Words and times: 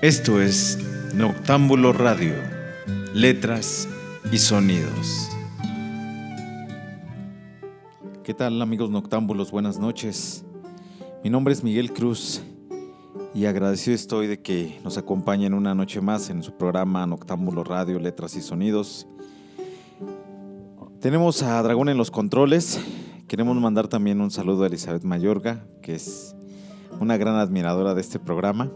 Esto 0.00 0.40
es 0.40 0.78
Noctámbulo 1.14 1.92
Radio, 1.92 2.34
letras 3.12 3.86
y 4.32 4.38
sonidos. 4.38 5.28
¿Qué 8.22 8.32
tal 8.32 8.62
amigos 8.62 8.88
noctámbulos? 8.88 9.50
Buenas 9.50 9.78
noches. 9.78 10.46
Mi 11.22 11.28
nombre 11.28 11.52
es 11.52 11.62
Miguel 11.62 11.92
Cruz 11.92 12.42
y 13.34 13.44
agradecido 13.44 13.94
estoy 13.94 14.28
de 14.28 14.40
que 14.40 14.80
nos 14.82 14.96
acompañen 14.96 15.52
una 15.52 15.74
noche 15.74 16.00
más 16.00 16.30
en 16.30 16.42
su 16.42 16.56
programa 16.56 17.06
Noctámbulo 17.06 17.64
Radio, 17.64 17.98
letras 17.98 18.34
y 18.36 18.40
sonidos. 18.40 19.06
Tenemos 21.00 21.42
a 21.42 21.62
Dragón 21.62 21.90
en 21.90 21.98
los 21.98 22.10
controles. 22.10 22.80
Queremos 23.28 23.56
mandar 23.58 23.88
también 23.88 24.22
un 24.22 24.30
saludo 24.30 24.64
a 24.64 24.68
Elizabeth 24.68 25.04
Mayorga, 25.04 25.66
que 25.82 25.96
es 25.96 26.33
una 27.00 27.16
gran 27.16 27.36
admiradora 27.36 27.94
de 27.94 28.00
este 28.00 28.18
programa 28.18 28.70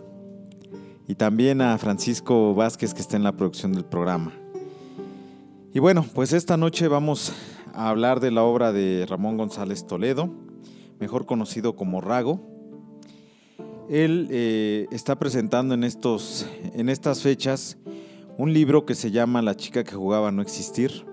y 1.07 1.15
también 1.15 1.63
a 1.63 1.77
Francisco 1.79 2.55
Vázquez 2.55 2.95
que 2.95 3.01
está 3.01 3.17
en 3.17 3.23
la 3.23 3.37
producción 3.37 3.73
del 3.73 3.85
programa. 3.85 4.33
Y 5.73 5.81
bueno, 5.81 6.05
pues 6.15 6.33
esta 6.33 6.57
noche 6.57 6.89
vamos 6.89 7.33
a 7.73 7.89
hablar 7.89 8.21
de 8.21 8.31
la 8.31 8.43
obra 8.43 8.73
de 8.73 9.07
Ramón 9.09 9.37
González 9.37 9.87
Toledo, 9.87 10.31
mejor 10.99 11.27
conocido 11.27 11.77
como 11.77 12.01
Rago. 12.01 12.41
Él 13.89 14.29
eh, 14.31 14.87
está 14.91 15.19
presentando 15.19 15.75
en, 15.75 15.85
estos, 15.85 16.47
en 16.75 16.89
estas 16.89 17.23
fechas 17.23 17.79
un 18.37 18.53
libro 18.53 18.85
que 18.85 18.95
se 18.95 19.11
llama 19.11 19.41
La 19.41 19.57
chica 19.57 19.85
que 19.85 19.95
jugaba 19.95 20.29
a 20.29 20.33
no 20.33 20.43
existir. 20.43 21.07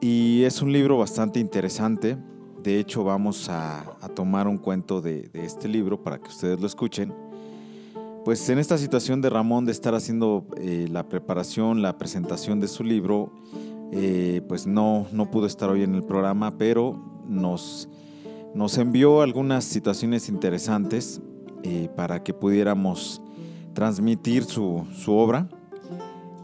Y 0.00 0.42
es 0.44 0.60
un 0.60 0.72
libro 0.72 0.98
bastante 0.98 1.40
interesante. 1.40 2.18
De 2.66 2.80
hecho, 2.80 3.04
vamos 3.04 3.48
a, 3.48 3.96
tomar 4.16 4.48
un 4.48 4.58
cuento 4.58 5.00
de, 5.00 5.30
este 5.34 5.68
libro 5.68 6.02
para 6.02 6.18
que 6.18 6.26
ustedes 6.26 6.60
lo 6.60 6.66
escuchen 6.66 7.14
pues 8.24 8.50
en 8.50 8.58
esta 8.58 8.76
situación 8.76 9.22
de 9.22 9.30
Ramón 9.30 9.66
de 9.66 9.70
estar 9.70 9.94
haciendo 9.94 10.44
eh, 10.56 10.88
la 10.90 11.08
preparación, 11.08 11.80
la 11.80 11.96
presentación 11.96 12.58
de 12.58 12.66
su 12.66 12.82
libro, 12.82 13.30
eh, 13.92 14.42
pues 14.48 14.66
no, 14.66 15.06
no 15.12 15.30
pudo 15.30 15.46
estar 15.46 15.70
hoy 15.70 15.84
en 15.84 15.94
el 15.94 16.02
programa, 16.02 16.58
pero 16.58 17.00
nos, 17.28 17.88
nos 18.52 18.78
envió 18.78 19.22
algunas 19.22 19.62
situaciones 19.64 20.28
interesantes 20.28 21.20
eh, 21.62 21.88
para 21.94 22.24
que 22.24 22.34
pudiéramos 22.34 23.22
transmitir 23.74 24.42
su, 24.42 24.84
su, 24.92 25.12
obra. 25.12 25.48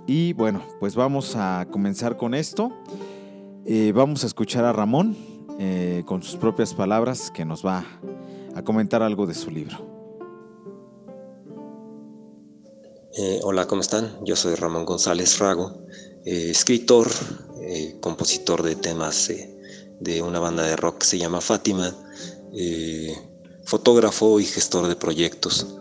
Y 0.06 0.34
bueno, 0.34 0.62
pues 0.78 0.94
vamos 0.94 1.34
a 1.34 1.66
comenzar 1.68 2.16
con 2.16 2.34
esto. 2.34 2.70
vamos 3.92 4.22
a 4.22 4.28
escuchar 4.28 4.64
a 4.64 4.72
Ramón 4.72 5.31
con 6.04 6.22
sus 6.22 6.36
propias 6.36 6.74
palabras 6.74 7.30
que 7.30 7.44
nos 7.44 7.64
va 7.64 7.84
a 8.54 8.62
comentar 8.62 9.02
algo 9.02 9.26
de 9.26 9.34
su 9.34 9.50
libro. 9.50 9.92
Eh, 13.14 13.40
hola, 13.42 13.66
¿cómo 13.66 13.82
están? 13.82 14.10
Yo 14.24 14.36
soy 14.36 14.54
Ramón 14.54 14.86
González 14.86 15.38
Rago, 15.38 15.84
eh, 16.24 16.48
escritor, 16.50 17.10
eh, 17.60 17.98
compositor 18.00 18.62
de 18.62 18.74
temas 18.74 19.30
de 20.00 20.22
una 20.22 20.38
banda 20.38 20.62
de 20.62 20.76
rock 20.76 20.98
que 20.98 21.06
se 21.06 21.18
llama 21.18 21.42
Fátima, 21.42 21.94
fotógrafo 23.64 24.40
y 24.40 24.46
gestor 24.46 24.88
de 24.88 24.96
proyectos. 24.96 25.76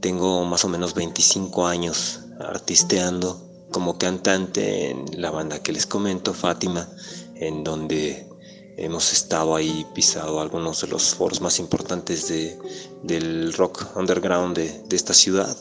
Tengo 0.00 0.44
más 0.44 0.64
o 0.64 0.68
menos 0.68 0.94
25 0.94 1.66
años 1.66 2.20
artisteando 2.38 3.66
como 3.72 3.98
cantante 3.98 4.90
en 4.90 5.20
la 5.20 5.32
banda 5.32 5.60
que 5.60 5.72
les 5.72 5.86
comento, 5.86 6.34
Fátima, 6.34 6.88
en 7.34 7.64
donde 7.64 8.28
hemos 8.76 9.12
estado 9.12 9.56
ahí 9.56 9.86
pisado 9.94 10.40
algunos 10.40 10.80
de 10.82 10.88
los 10.88 11.14
foros 11.14 11.40
más 11.40 11.58
importantes 11.58 12.28
de, 12.28 12.58
del 13.02 13.52
rock 13.54 13.96
underground 13.96 14.56
de, 14.56 14.82
de 14.84 14.96
esta 14.96 15.14
ciudad 15.14 15.56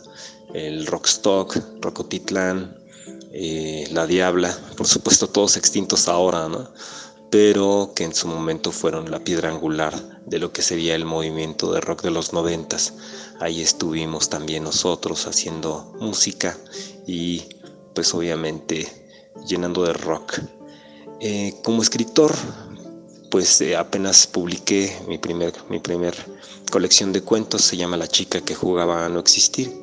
el 0.56 0.88
Rockstock, 0.88 1.58
Rocotitlán, 1.82 2.78
eh, 3.34 3.90
La 3.92 4.08
Diabla, 4.08 4.58
por 4.78 4.88
supuesto 4.88 5.28
todos 5.28 5.58
extintos 5.58 6.08
ahora, 6.08 6.48
¿no? 6.48 6.70
pero 7.30 7.92
que 7.94 8.06
en 8.06 8.16
su 8.16 8.30
momento 8.30 8.72
fueron 8.72 9.12
la 9.12 9.20
piedra 9.20 9.50
angular 9.50 10.22
de 10.26 10.40
lo 10.40 10.54
que 10.54 10.62
sería 10.62 10.96
el 10.96 11.04
movimiento 11.04 11.74
de 11.74 11.82
rock 11.82 12.04
de 12.04 12.12
los 12.12 12.32
noventas. 12.32 12.94
Ahí 13.42 13.62
estuvimos 13.62 14.30
también 14.30 14.64
nosotros 14.64 15.28
haciendo 15.28 15.94
música 16.00 16.58
y 17.06 17.44
pues 17.94 18.14
obviamente 18.14 18.88
llenando 19.46 19.84
de 19.84 19.92
rock. 19.92 20.40
Eh, 21.20 21.56
como 21.64 21.82
escritor, 21.82 22.34
pues 23.36 23.60
eh, 23.60 23.76
apenas 23.76 24.28
publiqué 24.28 24.98
mi 25.10 25.18
primer, 25.18 25.54
mi 25.70 25.82
primer 25.82 26.16
colección 26.72 27.12
de 27.12 27.20
cuentos, 27.20 27.64
se 27.64 27.76
llama 27.76 27.98
La 27.98 28.08
chica 28.08 28.40
que 28.40 28.56
jugaba 28.56 29.06
a 29.06 29.10
no 29.10 29.20
existir 29.20 29.74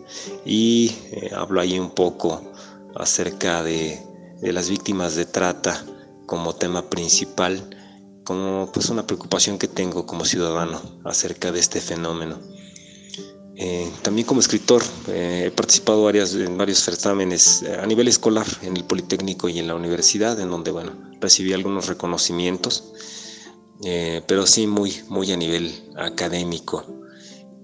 y 0.47 0.97
eh, 1.11 1.31
hablo 1.37 1.61
ahí 1.61 1.79
un 1.79 1.91
poco 1.91 2.51
acerca 2.97 3.63
de, 3.63 4.01
las 4.41 4.71
víctimas 4.71 5.17
de 5.17 5.27
trata 5.27 5.85
como 6.25 6.55
tema 6.55 6.89
principal, 6.89 7.77
como 8.25 8.71
pues 8.73 8.89
una 8.89 9.07
preocupación 9.07 9.59
que 9.59 9.69
tengo 9.69 10.07
como 10.07 10.25
ciudadano 10.25 10.81
acerca 11.05 11.53
de 11.53 11.61
este 11.61 11.83
fenómeno. 11.83 12.41
Eh, 13.57 13.87
también 14.01 14.27
como 14.27 14.41
escritor 14.41 14.83
he 15.09 15.53
participado 15.55 16.05
varias, 16.05 16.33
en 16.33 16.57
varios 16.57 16.79
certámenes 16.79 17.65
a 17.65 17.85
nivel 17.85 18.09
escolar 18.09 18.47
en 18.63 18.79
el 18.79 18.85
Politécnico 18.85 19.51
y 19.51 19.59
en 19.59 19.67
la 19.67 19.75
universidad, 19.75 20.41
en 20.41 20.51
donde 20.51 20.71
bueno, 20.71 20.93
recibí 21.21 21.53
algunos 21.53 21.87
reconocimientos 21.87 22.95
eh, 23.85 24.23
pero 24.27 24.47
sí 24.47 24.67
muy, 24.67 24.95
muy 25.09 25.33
a 25.33 25.37
nivel 25.37 25.73
académico. 25.97 26.85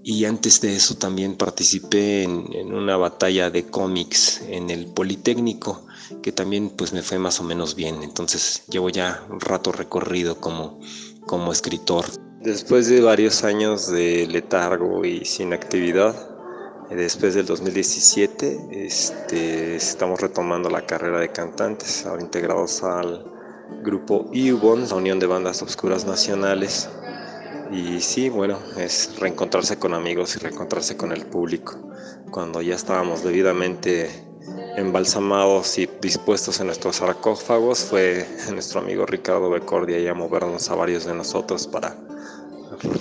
Y 0.03 0.25
antes 0.25 0.61
de 0.61 0.75
eso 0.75 0.95
también 0.95 1.35
participé 1.35 2.23
en, 2.23 2.73
una 2.73 2.97
batalla 2.97 3.49
de 3.49 3.65
cómics 3.65 4.41
en 4.47 4.69
el 4.69 4.87
Politécnico, 4.87 5.85
que 6.21 6.31
también 6.31 6.69
pues 6.69 6.93
me 6.93 7.03
fue 7.03 7.19
más 7.19 7.39
o 7.39 7.43
menos 7.43 7.75
bien. 7.75 8.01
Entonces 8.01 8.63
llevo 8.69 8.89
ya 8.89 9.23
un 9.29 9.39
rato 9.39 9.71
recorrido 9.71 10.39
como, 10.39 10.79
como 11.25 11.51
escritor. 11.51 12.05
Después 12.41 12.87
de 12.87 13.01
varios 13.01 13.43
años 13.43 13.91
de 13.91 14.25
letargo 14.27 15.03
y 15.05 15.25
sin 15.25 15.53
actividad, 15.53 16.15
eh, 16.89 16.95
después 16.95 17.35
del 17.35 17.45
2017 17.45 18.69
este, 18.71 19.75
estamos 19.75 20.19
retomando 20.21 20.69
la 20.69 20.85
carrera 20.85 21.19
de 21.19 21.31
cantantes, 21.31 22.05
ahora 22.05 22.23
integrados 22.23 22.81
al 22.83 23.38
grupo 23.81 24.29
IUBON, 24.33 24.89
la 24.89 24.95
Unión 24.95 25.19
de 25.19 25.27
Bandas 25.27 25.61
Obscuras 25.61 26.05
Nacionales. 26.05 26.89
Y 27.71 28.01
sí, 28.01 28.29
bueno, 28.29 28.59
es 28.77 29.19
reencontrarse 29.19 29.77
con 29.77 29.93
amigos 29.93 30.35
y 30.35 30.39
reencontrarse 30.39 30.97
con 30.97 31.11
el 31.11 31.25
público. 31.25 31.77
Cuando 32.31 32.61
ya 32.61 32.75
estábamos 32.75 33.23
debidamente 33.23 34.09
embalsamados 34.75 35.77
y 35.77 35.89
dispuestos 36.01 36.59
en 36.59 36.67
nuestros 36.67 36.97
sarcófagos, 36.97 37.79
fue 37.79 38.25
nuestro 38.51 38.81
amigo 38.81 39.05
Ricardo 39.05 39.49
Becordia 39.49 39.99
ya 39.99 40.13
movernos 40.13 40.69
a 40.69 40.75
varios 40.75 41.05
de 41.05 41.13
nosotros 41.13 41.67
para 41.67 41.95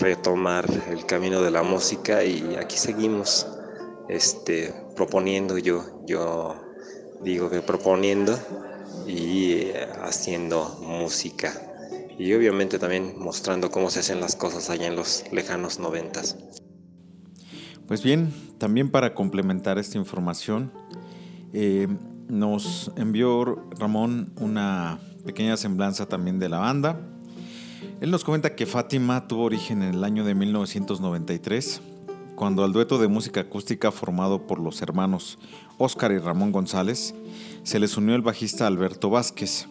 retomar 0.00 0.66
el 0.90 1.06
camino 1.06 1.40
de 1.40 1.50
la 1.50 1.62
música 1.62 2.24
y 2.24 2.56
aquí 2.56 2.76
seguimos 2.76 3.46
este, 4.08 4.74
proponiendo 4.96 5.58
yo, 5.58 5.84
yo 6.06 6.56
digo 7.22 7.50
que 7.50 7.60
proponiendo 7.60 8.38
y 9.08 9.52
eh, 9.52 9.88
haciendo 10.02 10.78
música 10.82 11.52
y 12.18 12.32
obviamente 12.34 12.78
también 12.78 13.14
mostrando 13.18 13.70
cómo 13.70 13.90
se 13.90 14.00
hacen 14.00 14.20
las 14.20 14.36
cosas 14.36 14.70
allá 14.70 14.86
en 14.88 14.96
los 14.96 15.24
lejanos 15.32 15.78
noventas. 15.78 16.36
Pues 17.86 18.02
bien, 18.02 18.32
también 18.58 18.90
para 18.90 19.14
complementar 19.14 19.78
esta 19.78 19.96
información, 19.96 20.72
eh, 21.54 21.88
nos 22.28 22.92
envió 22.96 23.70
Ramón 23.78 24.32
una 24.38 24.98
pequeña 25.24 25.56
semblanza 25.56 26.06
también 26.06 26.38
de 26.38 26.48
la 26.48 26.58
banda. 26.58 27.00
Él 28.00 28.10
nos 28.10 28.24
comenta 28.24 28.54
que 28.54 28.66
Fátima 28.66 29.26
tuvo 29.26 29.44
origen 29.44 29.82
en 29.82 29.94
el 29.94 30.04
año 30.04 30.24
de 30.24 30.34
1993, 30.34 31.80
cuando 32.34 32.64
al 32.64 32.72
dueto 32.72 32.98
de 32.98 33.08
música 33.08 33.40
acústica 33.40 33.90
formado 33.90 34.46
por 34.46 34.58
los 34.58 34.82
hermanos 34.82 35.38
Óscar 35.78 36.12
y 36.12 36.18
Ramón 36.18 36.52
González 36.52 37.14
se 37.62 37.78
les 37.78 37.96
unió 37.96 38.14
el 38.14 38.22
bajista 38.22 38.66
Alberto 38.66 39.10
Vázquez 39.10 39.68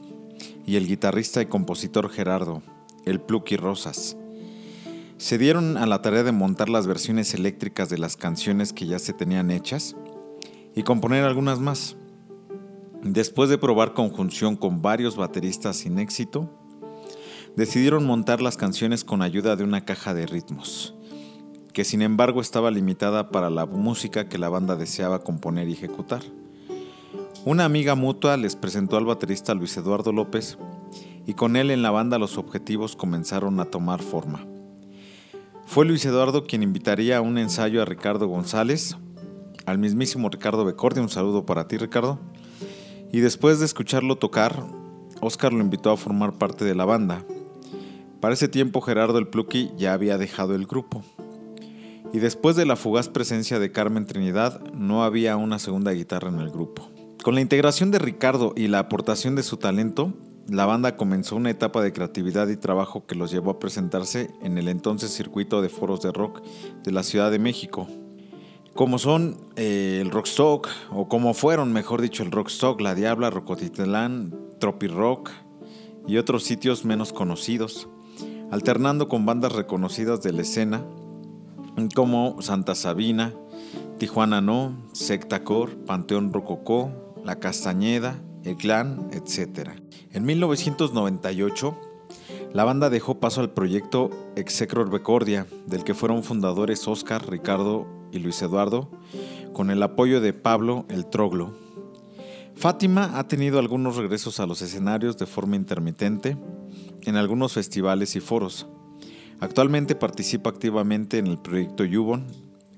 y 0.66 0.76
el 0.76 0.88
guitarrista 0.88 1.42
y 1.42 1.46
compositor 1.46 2.10
Gerardo, 2.10 2.62
el 3.06 3.20
Plucky 3.22 3.58
Rosas. 3.58 4.18
Se 5.18 5.38
dieron 5.38 5.78
a 5.78 5.88
la 5.88 6.02
tarea 6.02 6.24
de 6.24 6.32
montar 6.32 6.70
las 6.70 6.86
versiones 6.86 7.34
eléctricas 7.34 7.90
de 7.90 7.98
las 7.98 8.18
canciones 8.18 8.72
que 8.72 8.86
ya 8.86 9.00
se 9.00 9.14
tenían 9.14 9.50
hechas 9.50 9.96
y 10.76 10.84
componer 10.84 11.24
algunas 11.24 11.60
más. 11.60 11.96
Después 13.02 13.50
de 13.50 13.58
probar 13.58 13.94
conjunción 13.94 14.56
con 14.56 14.82
varios 14.82 15.16
bateristas 15.16 15.78
sin 15.78 15.98
éxito, 15.98 16.52
decidieron 17.56 18.06
montar 18.06 18.42
las 18.42 18.58
canciones 18.58 19.04
con 19.04 19.24
ayuda 19.24 19.56
de 19.56 19.64
una 19.64 19.86
caja 19.86 20.14
de 20.14 20.28
ritmos, 20.28 20.94
que 21.74 21.84
sin 21.84 22.04
embargo 22.04 22.42
estaba 22.42 22.70
limitada 22.70 23.32
para 23.32 23.50
la 23.50 23.66
música 23.66 24.30
que 24.30 24.38
la 24.38 24.50
banda 24.50 24.76
deseaba 24.76 25.24
componer 25.24 25.68
y 25.68 25.74
ejecutar. 25.74 26.22
Una 27.48 27.64
amiga 27.64 27.96
mutua 27.96 28.36
les 28.36 28.58
presentó 28.58 28.98
al 28.98 29.06
baterista 29.06 29.54
Luis 29.54 29.78
Eduardo 29.78 30.12
López 30.12 30.58
y 31.26 31.34
con 31.34 31.56
él 31.56 31.72
en 31.72 31.82
la 31.82 31.92
banda 31.92 32.20
los 32.20 32.38
objetivos 32.38 32.98
comenzaron 32.98 33.62
a 33.62 33.66
tomar 33.72 34.02
forma. 34.02 34.46
Fue 35.66 35.86
Luis 35.86 36.06
Eduardo 36.06 36.44
quien 36.44 36.62
invitaría 36.62 37.16
a 37.16 37.22
un 37.22 37.38
ensayo 37.38 37.82
a 37.82 37.86
Ricardo 37.86 38.28
González 38.28 38.98
al 39.66 39.78
mismísimo 39.78 40.28
Ricardo 40.28 40.66
Becordia, 40.66 41.02
un 41.02 41.08
saludo 41.08 41.46
para 41.46 41.70
ti 41.70 41.78
Ricardo. 41.78 42.20
Y 43.14 43.22
después 43.22 43.60
de 43.60 43.66
escucharlo 43.66 44.18
tocar, 44.18 44.66
Oscar 45.22 45.54
lo 45.54 45.62
invitó 45.62 45.92
a 45.92 45.96
formar 45.96 46.34
parte 46.34 46.66
de 46.66 46.76
la 46.76 46.84
banda. 46.84 47.24
Para 48.20 48.34
ese 48.34 48.50
tiempo 48.50 48.82
Gerardo 48.82 49.20
el 49.20 49.30
Plucky 49.30 49.72
ya 49.78 49.94
había 49.94 50.18
dejado 50.18 50.54
el 50.54 50.68
grupo. 50.68 51.02
Y 52.12 52.20
después 52.20 52.58
de 52.58 52.66
la 52.66 52.76
fugaz 52.76 53.08
presencia 53.08 53.58
de 53.58 53.72
Carmen 53.72 54.06
Trinidad, 54.06 54.60
no 54.74 55.06
había 55.06 55.38
una 55.38 55.60
segunda 55.60 55.94
guitarra 55.94 56.28
en 56.28 56.40
el 56.40 56.50
grupo. 56.50 56.92
Con 57.24 57.36
la 57.36 57.42
integración 57.42 57.92
de 57.92 58.00
Ricardo 58.00 58.54
y 58.56 58.68
la 58.68 58.80
aportación 58.80 59.36
de 59.36 59.44
su 59.44 59.58
talento, 59.58 60.14
la 60.48 60.66
banda 60.66 60.96
comenzó 60.96 61.36
una 61.36 61.50
etapa 61.50 61.82
de 61.82 61.92
creatividad 61.92 62.48
y 62.48 62.56
trabajo 62.56 63.06
que 63.06 63.16
los 63.16 63.32
llevó 63.32 63.52
a 63.52 63.60
presentarse 63.60 64.32
en 64.42 64.58
el 64.58 64.70
entonces 64.70 65.12
circuito 65.12 65.62
de 65.62 65.68
foros 65.68 66.02
de 66.02 66.14
rock 66.14 66.42
de 66.84 66.92
la 66.92 67.04
Ciudad 67.04 67.30
de 67.32 67.40
México, 67.40 67.88
como 68.74 68.98
son 68.98 69.38
eh, 69.58 70.00
el 70.02 70.12
Rockstock, 70.12 70.70
o 70.92 71.10
como 71.10 71.34
fueron, 71.34 71.74
mejor 71.74 72.02
dicho, 72.02 72.24
el 72.24 72.32
Rockstock, 72.32 72.80
La 72.80 72.96
Diabla, 72.96 73.30
Rocotitlán, 73.30 74.34
Tropi 74.60 74.88
Rock 74.88 75.32
y 76.08 76.18
otros 76.18 76.44
sitios 76.44 76.86
menos 76.86 77.12
conocidos, 77.12 77.90
alternando 78.52 79.10
con 79.10 79.26
bandas 79.26 79.52
reconocidas 79.52 80.22
de 80.22 80.32
la 80.32 80.44
escena 80.44 80.86
como 81.94 82.42
Santa 82.42 82.74
Sabina, 82.74 83.34
Tijuana 83.98 84.42
No, 84.42 84.76
Sectacor, 84.94 85.76
Panteón 85.86 86.34
Rococó, 86.34 87.07
La 87.24 87.40
Castañeda, 87.40 88.22
El 88.44 88.56
Clan, 88.56 89.10
etc. 89.12 89.72
En 90.12 90.26
1998, 90.26 91.78
la 92.54 92.64
banda 92.64 92.90
dejó 92.90 93.20
paso 93.20 93.42
al 93.42 93.52
proyecto 93.52 94.10
Execror 94.36 94.90
Becordia, 94.90 95.46
del 95.66 95.84
que 95.84 95.94
fueron 95.94 96.24
fundadores 96.24 96.88
Oscar, 96.88 97.30
Ricardo 97.30 97.86
y 98.12 98.20
Luis 98.20 98.42
Eduardo, 98.42 98.90
con 99.54 99.70
el 99.70 99.84
apoyo 99.84 100.22
de 100.22 100.34
Pablo 100.34 100.86
el 100.90 101.06
Troglo. 101.08 101.54
Fátima 102.56 103.20
ha 103.20 103.28
tenido 103.28 103.60
algunos 103.60 103.98
regresos 103.98 104.40
a 104.40 104.48
los 104.48 104.62
escenarios 104.62 105.18
de 105.18 105.28
forma 105.28 105.56
intermitente 105.56 106.38
en 107.04 107.16
algunos 107.16 107.54
festivales 107.54 108.16
y 108.16 108.20
foros. 108.20 108.68
Actualmente 109.40 109.94
participa 109.94 110.50
activamente 110.50 111.20
en 111.20 111.28
el 111.28 111.38
proyecto 111.38 111.86
Yubon, 111.86 112.26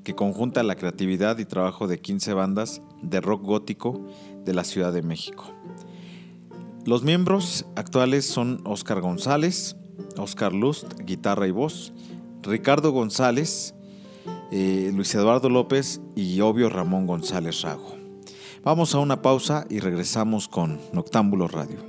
que 0.04 0.16
conjunta 0.16 0.64
la 0.64 0.76
creatividad 0.76 1.38
y 1.38 1.46
trabajo 1.46 1.88
de 1.88 2.00
15 2.00 2.34
bandas 2.34 2.82
de 3.02 3.22
rock 3.22 3.44
gótico 3.44 4.06
de 4.50 4.56
la 4.56 4.64
Ciudad 4.64 4.92
de 4.92 5.04
México. 5.04 5.46
Los 6.84 7.04
miembros 7.04 7.68
actuales 7.76 8.26
son 8.26 8.62
Oscar 8.66 9.00
González, 9.00 9.76
Oscar 10.18 10.54
Lust, 10.54 10.92
guitarra 11.04 11.48
y 11.48 11.52
voz, 11.52 11.94
Ricardo 12.42 12.92
González, 12.92 13.76
eh, 14.52 14.92
Luis 14.92 15.14
Eduardo 15.14 15.50
López 15.50 16.02
y 16.16 16.42
obvio 16.42 16.68
Ramón 16.68 17.06
González 17.06 17.62
Rago. 17.62 17.96
Vamos 18.64 18.96
a 18.96 18.98
una 18.98 19.22
pausa 19.22 19.68
y 19.70 19.82
regresamos 19.82 20.48
con 20.48 20.80
Noctámbulo 20.94 21.48
Radio. 21.48 21.89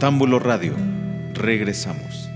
Noctámbulo 0.00 0.38
Radio. 0.38 0.72
Regresamos. 1.34 2.29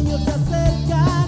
sueño 0.00 0.18
se 0.18 0.30
acerca. 0.30 1.19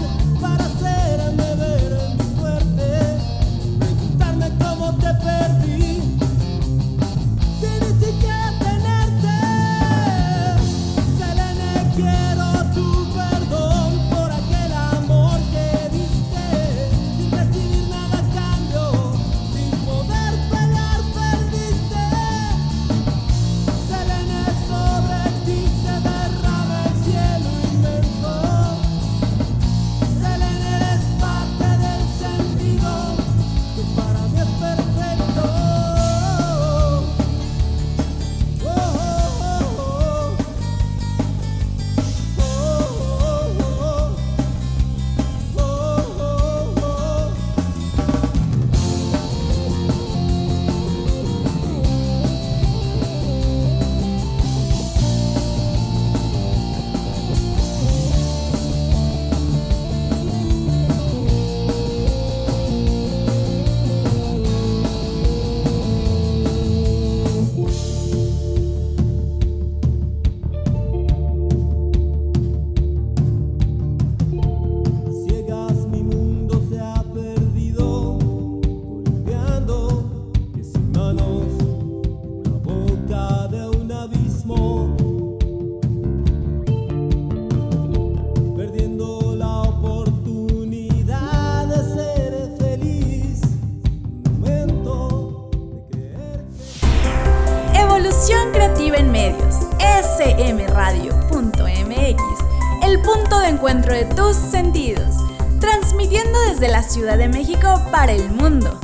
desde 106.49 106.67
la 106.67 106.83
Ciudad 106.83 107.17
de 107.17 107.29
México 107.29 107.81
para 107.91 108.11
el 108.11 108.29
mundo. 108.29 108.79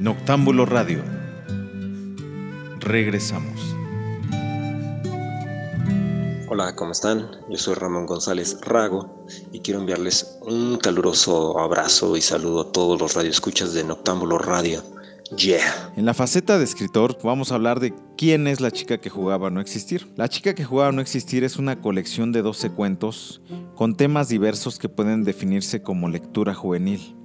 Noctámbulo 0.00 0.66
Radio. 0.66 1.02
Regresamos. 2.78 3.74
Hola, 6.48 6.76
¿cómo 6.76 6.92
están? 6.92 7.30
Yo 7.48 7.58
soy 7.58 7.74
Ramón 7.74 8.06
González 8.06 8.58
Rago 8.60 9.26
y 9.50 9.60
quiero 9.60 9.80
enviarles 9.80 10.38
un 10.42 10.76
caluroso 10.76 11.58
abrazo 11.58 12.16
y 12.16 12.20
saludo 12.20 12.60
a 12.60 12.72
todos 12.72 13.00
los 13.00 13.14
radioescuchas 13.14 13.72
de 13.72 13.82
Noctámbulo 13.82 14.38
Radio. 14.38 14.93
Yeah. 15.36 15.92
En 15.96 16.04
la 16.04 16.14
faceta 16.14 16.58
de 16.58 16.64
escritor 16.64 17.18
vamos 17.22 17.50
a 17.50 17.56
hablar 17.56 17.80
de 17.80 17.94
quién 18.16 18.46
es 18.46 18.60
la 18.60 18.70
chica 18.70 18.98
que 18.98 19.10
jugaba 19.10 19.48
a 19.48 19.50
no 19.50 19.60
existir. 19.60 20.12
La 20.16 20.28
chica 20.28 20.54
que 20.54 20.64
jugaba 20.64 20.90
a 20.90 20.92
no 20.92 21.00
existir 21.00 21.44
es 21.44 21.56
una 21.56 21.80
colección 21.80 22.32
de 22.32 22.42
12 22.42 22.70
cuentos 22.70 23.42
con 23.74 23.96
temas 23.96 24.28
diversos 24.28 24.78
que 24.78 24.88
pueden 24.88 25.24
definirse 25.24 25.82
como 25.82 26.08
lectura 26.08 26.54
juvenil 26.54 27.16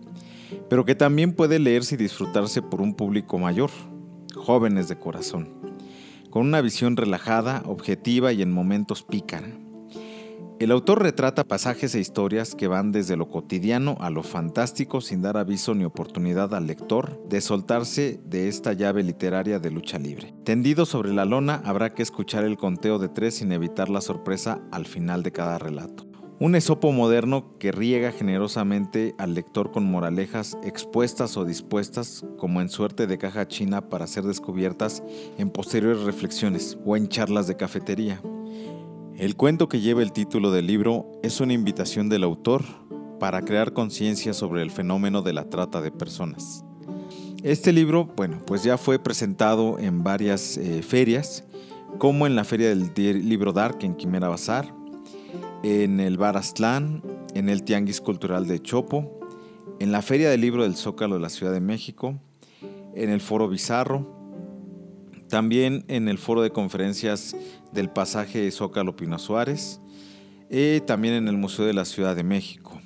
pero 0.69 0.85
que 0.85 0.95
también 0.95 1.33
puede 1.33 1.59
leerse 1.59 1.95
y 1.95 1.97
disfrutarse 1.97 2.61
por 2.61 2.81
un 2.81 2.93
público 2.93 3.37
mayor, 3.37 3.69
jóvenes 4.35 4.87
de 4.87 4.97
corazón, 4.97 5.49
con 6.29 6.45
una 6.45 6.61
visión 6.61 6.97
relajada, 6.97 7.63
objetiva 7.65 8.31
y 8.33 8.41
en 8.41 8.51
momentos 8.51 9.03
pícara. 9.03 9.49
El 10.59 10.71
autor 10.71 11.01
retrata 11.01 11.45
pasajes 11.45 11.95
e 11.95 12.01
historias 12.01 12.53
que 12.53 12.67
van 12.67 12.91
desde 12.91 13.15
lo 13.15 13.29
cotidiano 13.29 13.95
a 14.01 14.09
lo 14.09 14.23
fantástico 14.23 14.99
sin 14.99 15.21
dar 15.21 15.37
aviso 15.37 15.73
ni 15.73 15.85
oportunidad 15.85 16.53
al 16.53 16.67
lector 16.67 17.17
de 17.29 17.39
soltarse 17.39 18.19
de 18.25 18.49
esta 18.49 18.73
llave 18.73 19.01
literaria 19.01 19.59
de 19.59 19.71
lucha 19.71 19.97
libre. 19.97 20.33
Tendido 20.43 20.85
sobre 20.85 21.13
la 21.13 21.23
lona 21.23 21.61
habrá 21.63 21.93
que 21.93 22.03
escuchar 22.03 22.43
el 22.43 22.57
conteo 22.57 22.99
de 22.99 23.07
tres 23.07 23.35
sin 23.35 23.53
evitar 23.53 23.87
la 23.87 24.01
sorpresa 24.01 24.59
al 24.69 24.85
final 24.85 25.23
de 25.23 25.31
cada 25.31 25.59
relato. 25.59 26.05
Un 26.41 26.55
esopo 26.55 26.91
moderno 26.91 27.57
que 27.57 27.71
riega 27.71 28.11
generosamente 28.11 29.15
al 29.17 29.35
lector 29.35 29.71
con 29.71 29.85
moralejas 29.85 30.57
expuestas 30.61 31.37
o 31.37 31.45
dispuestas 31.45 32.25
como 32.37 32.59
en 32.59 32.67
suerte 32.67 33.07
de 33.07 33.17
caja 33.17 33.47
china 33.47 33.87
para 33.87 34.07
ser 34.07 34.25
descubiertas 34.25 35.03
en 35.37 35.51
posteriores 35.51 36.01
reflexiones 36.01 36.77
o 36.85 36.97
en 36.97 37.07
charlas 37.07 37.47
de 37.47 37.55
cafetería. 37.55 38.21
El 39.19 39.35
cuento 39.35 39.67
que 39.67 39.81
lleva 39.81 40.01
el 40.01 40.13
título 40.13 40.49
del 40.49 40.65
libro 40.65 41.11
es 41.23 41.41
una 41.41 41.51
invitación 41.51 42.07
del 42.07 42.23
autor 42.23 42.63
para 43.19 43.41
crear 43.41 43.73
conciencia 43.73 44.33
sobre 44.33 44.61
el 44.61 44.71
fenómeno 44.71 45.21
de 45.21 45.33
la 45.33 45.49
trata 45.49 45.81
de 45.81 45.91
personas. 45.91 46.63
Este 47.43 47.73
libro, 47.73 48.05
bueno, 48.15 48.41
pues 48.47 48.63
ya 48.63 48.77
fue 48.77 48.97
presentado 48.97 49.77
en 49.77 50.05
varias 50.05 50.55
eh, 50.55 50.81
ferias, 50.83 51.43
como 51.97 52.27
en 52.27 52.37
la 52.37 52.45
Feria 52.45 52.69
del 52.69 52.93
Libro 53.27 53.51
Dark 53.51 53.79
en 53.81 53.95
Quimera 53.95 54.29
Bazar, 54.29 54.73
en 55.63 55.99
el 55.99 56.17
Bar 56.17 56.37
Aztlán, 56.37 57.03
en 57.33 57.49
el 57.49 57.63
Tianguis 57.63 57.99
Cultural 57.99 58.47
de 58.47 58.61
Chopo, 58.61 59.19
en 59.81 59.91
la 59.91 60.01
Feria 60.01 60.29
del 60.29 60.39
Libro 60.39 60.63
del 60.63 60.77
Zócalo 60.77 61.15
de 61.15 61.21
la 61.21 61.29
Ciudad 61.29 61.51
de 61.51 61.59
México, 61.59 62.17
en 62.95 63.09
el 63.09 63.19
Foro 63.19 63.49
Bizarro, 63.49 64.17
también 65.27 65.83
en 65.89 66.07
el 66.07 66.17
Foro 66.17 66.41
de 66.41 66.51
Conferencias 66.51 67.35
del 67.71 67.89
Pasaje 67.89 68.49
Zócalo 68.51 68.95
Pino 68.95 69.19
Suárez, 69.19 69.81
y 70.49 70.79
también 70.81 71.13
en 71.13 71.27
el 71.27 71.37
Museo 71.37 71.65
de 71.65 71.73
la 71.73 71.85
Ciudad 71.85 72.15
de 72.15 72.23
México. 72.23 72.81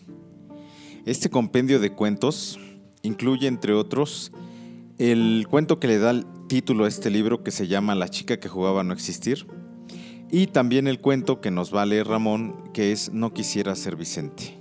Este 1.06 1.30
compendio 1.30 1.80
de 1.80 1.92
cuentos 1.92 2.60
incluye, 3.02 3.48
entre 3.48 3.74
otros, 3.74 4.32
el 4.98 5.48
cuento 5.50 5.80
que 5.80 5.88
le 5.88 6.00
da 6.00 6.12
el 6.12 6.26
título 6.48 6.86
a 6.86 6.88
este 6.88 7.10
libro 7.10 7.44
que 7.44 7.52
se 7.52 7.68
llama 7.68 7.96
La 7.96 8.10
chica 8.10 8.40
que 8.40 8.50
jugaba 8.50 8.82
a 8.82 8.84
no 8.84 8.94
existir, 8.94 9.48
y 10.32 10.48
también 10.48 10.88
el 10.88 11.00
cuento 11.00 11.42
que 11.42 11.52
nos 11.52 11.74
va 11.74 11.84
a 11.84 11.86
leer 11.86 12.08
Ramón, 12.08 12.72
que 12.74 12.92
es 12.92 13.12
No 13.14 13.34
quisiera 13.34 13.76
ser 13.76 13.96
Vicente. 13.96 14.60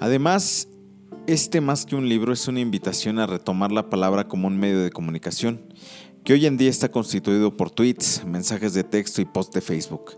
Además, 0.00 0.68
este 1.26 1.60
más 1.60 1.86
que 1.86 1.96
un 1.96 2.08
libro 2.08 2.32
es 2.32 2.48
una 2.48 2.60
invitación 2.60 3.18
a 3.18 3.26
retomar 3.26 3.72
la 3.72 3.88
palabra 3.88 4.28
como 4.28 4.48
un 4.48 4.58
medio 4.58 4.82
de 4.82 4.90
comunicación, 4.90 5.60
que 6.24 6.32
hoy 6.32 6.46
en 6.46 6.56
día 6.56 6.70
está 6.70 6.90
constituido 6.90 7.54
por 7.54 7.70
tweets, 7.70 8.24
mensajes 8.24 8.72
de 8.72 8.82
texto 8.82 9.20
y 9.20 9.26
posts 9.26 9.54
de 9.54 9.60
Facebook, 9.60 10.12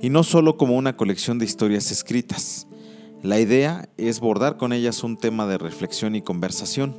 y 0.00 0.08
no 0.08 0.22
solo 0.22 0.56
como 0.56 0.76
una 0.76 0.96
colección 0.96 1.40
de 1.40 1.44
historias 1.44 1.90
escritas. 1.90 2.68
La 3.22 3.40
idea 3.40 3.88
es 3.96 4.20
bordar 4.20 4.56
con 4.56 4.72
ellas 4.72 5.02
un 5.02 5.16
tema 5.16 5.46
de 5.48 5.58
reflexión 5.58 6.14
y 6.14 6.22
conversación. 6.22 6.96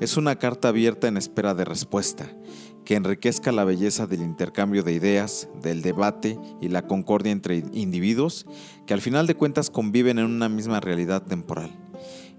Es 0.00 0.16
una 0.16 0.36
carta 0.36 0.68
abierta 0.68 1.08
en 1.08 1.16
espera 1.16 1.52
de 1.54 1.64
respuesta, 1.64 2.32
que 2.84 2.94
enriquezca 2.94 3.50
la 3.50 3.64
belleza 3.64 4.06
del 4.06 4.22
intercambio 4.22 4.84
de 4.84 4.92
ideas, 4.92 5.48
del 5.60 5.82
debate 5.82 6.38
y 6.60 6.68
la 6.68 6.86
concordia 6.86 7.32
entre 7.32 7.64
individuos 7.72 8.46
que 8.86 8.94
al 8.94 9.00
final 9.00 9.26
de 9.26 9.34
cuentas 9.34 9.68
conviven 9.68 10.20
en 10.20 10.26
una 10.26 10.48
misma 10.48 10.78
realidad 10.78 11.24
temporal, 11.24 11.70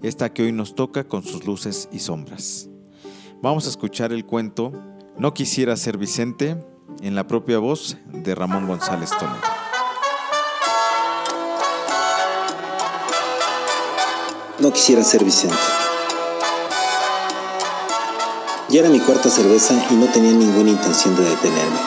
esta 0.02 0.32
que 0.32 0.44
hoy 0.44 0.52
nos 0.52 0.74
toca 0.74 1.04
con 1.04 1.22
sus 1.22 1.44
luces 1.44 1.90
y 1.92 1.98
sombras. 1.98 2.70
Vamos 3.42 3.66
a 3.66 3.70
escuchar 3.70 4.12
el 4.12 4.24
cuento 4.24 4.72
No 5.18 5.34
quisiera 5.34 5.76
ser 5.76 5.98
Vicente 5.98 6.56
en 7.02 7.14
la 7.14 7.26
propia 7.26 7.58
voz 7.58 7.98
de 8.06 8.34
Ramón 8.34 8.66
González 8.66 9.10
Toledo. 9.10 9.36
No 14.58 14.72
quisiera 14.72 15.04
ser 15.04 15.22
Vicente. 15.22 15.56
Ya 18.70 18.80
era 18.80 18.88
mi 18.88 19.00
cuarta 19.00 19.28
cerveza 19.28 19.74
y 19.90 19.94
no 19.94 20.06
tenía 20.06 20.32
ninguna 20.32 20.70
intención 20.70 21.14
de 21.14 21.24
detenerme. 21.24 21.78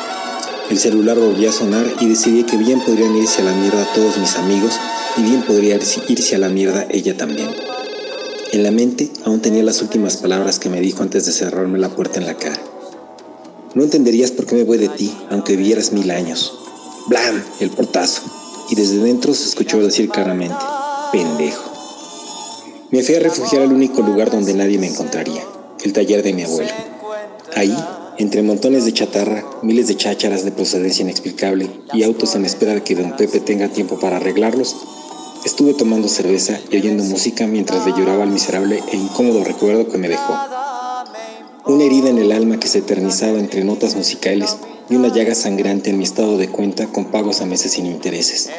El 0.69 0.77
celular 0.77 1.17
volvió 1.17 1.49
a 1.49 1.53
sonar 1.53 1.85
y 1.99 2.07
decidí 2.07 2.43
que 2.43 2.57
bien 2.57 2.79
podrían 2.79 3.15
irse 3.15 3.41
a 3.41 3.45
la 3.45 3.53
mierda 3.53 3.87
todos 3.95 4.17
mis 4.17 4.35
amigos 4.37 4.79
y 5.17 5.23
bien 5.23 5.41
podría 5.41 5.79
irse 6.07 6.35
a 6.35 6.39
la 6.39 6.49
mierda 6.49 6.85
ella 6.91 7.17
también. 7.17 7.49
En 8.51 8.63
la 8.63 8.71
mente 8.71 9.11
aún 9.25 9.41
tenía 9.41 9.63
las 9.63 9.81
últimas 9.81 10.17
palabras 10.17 10.59
que 10.59 10.69
me 10.69 10.79
dijo 10.79 11.01
antes 11.01 11.25
de 11.25 11.31
cerrarme 11.31 11.79
la 11.79 11.89
puerta 11.89 12.19
en 12.19 12.27
la 12.27 12.35
cara. 12.35 12.74
No 13.75 13.83
entenderías 13.83 14.31
por 14.31 14.45
qué 14.45 14.55
me 14.55 14.63
voy 14.63 14.77
de 14.77 14.87
ti, 14.87 15.13
aunque 15.29 15.57
vivieras 15.57 15.91
mil 15.91 16.09
años. 16.09 16.57
¡Blam! 17.07 17.43
El 17.59 17.71
portazo. 17.71 18.21
Y 18.69 18.75
desde 18.75 18.99
dentro 18.99 19.33
se 19.33 19.49
escuchó 19.49 19.79
decir 19.79 20.07
claramente, 20.07 20.55
pendejo. 21.11 21.71
Me 22.91 23.03
fui 23.03 23.15
a 23.15 23.19
refugiar 23.19 23.63
al 23.63 23.73
único 23.73 24.01
lugar 24.01 24.31
donde 24.31 24.53
nadie 24.53 24.79
me 24.79 24.87
encontraría 24.87 25.43
el 25.83 25.91
taller 25.91 26.23
de 26.23 26.31
mi 26.31 26.43
abuelo. 26.43 26.71
Ahí, 27.55 27.75
entre 28.17 28.43
montones 28.43 28.85
de 28.85 28.93
chatarra, 28.93 29.43
miles 29.61 29.87
de 29.87 29.97
chácharas 29.97 30.45
de 30.45 30.51
procedencia 30.51 31.03
inexplicable 31.03 31.69
y 31.93 32.03
autos 32.03 32.33
en 32.35 32.45
espera 32.45 32.75
de 32.75 32.81
que 32.81 32.95
don 32.95 33.17
Pepe 33.17 33.41
tenga 33.41 33.67
tiempo 33.67 33.99
para 33.99 34.17
arreglarlos, 34.17 34.77
estuve 35.43 35.73
tomando 35.73 36.07
cerveza 36.07 36.57
y 36.71 36.77
oyendo 36.77 37.03
música 37.03 37.45
mientras 37.45 37.85
le 37.85 37.91
lloraba 37.91 38.23
al 38.23 38.31
miserable 38.31 38.81
e 38.91 38.95
incómodo 38.95 39.43
recuerdo 39.43 39.89
que 39.89 39.97
me 39.97 40.07
dejó. 40.07 40.54
Una 41.67 41.83
herida 41.83 42.09
en 42.09 42.19
el 42.19 42.31
alma 42.31 42.59
que 42.59 42.67
se 42.67 42.79
eternizaba 42.79 43.39
entre 43.39 43.63
notas 43.63 43.95
musicales 43.95 44.55
y 44.87 44.95
una 44.95 45.07
llaga 45.07 45.33
sangrante 45.33 45.89
en 45.89 45.97
mi 45.97 46.03
estado 46.03 46.37
de 46.37 46.47
cuenta 46.47 46.85
con 46.85 47.05
pagos 47.05 47.41
a 47.41 47.47
meses 47.47 47.71
sin 47.71 47.87
intereses. 47.87 48.51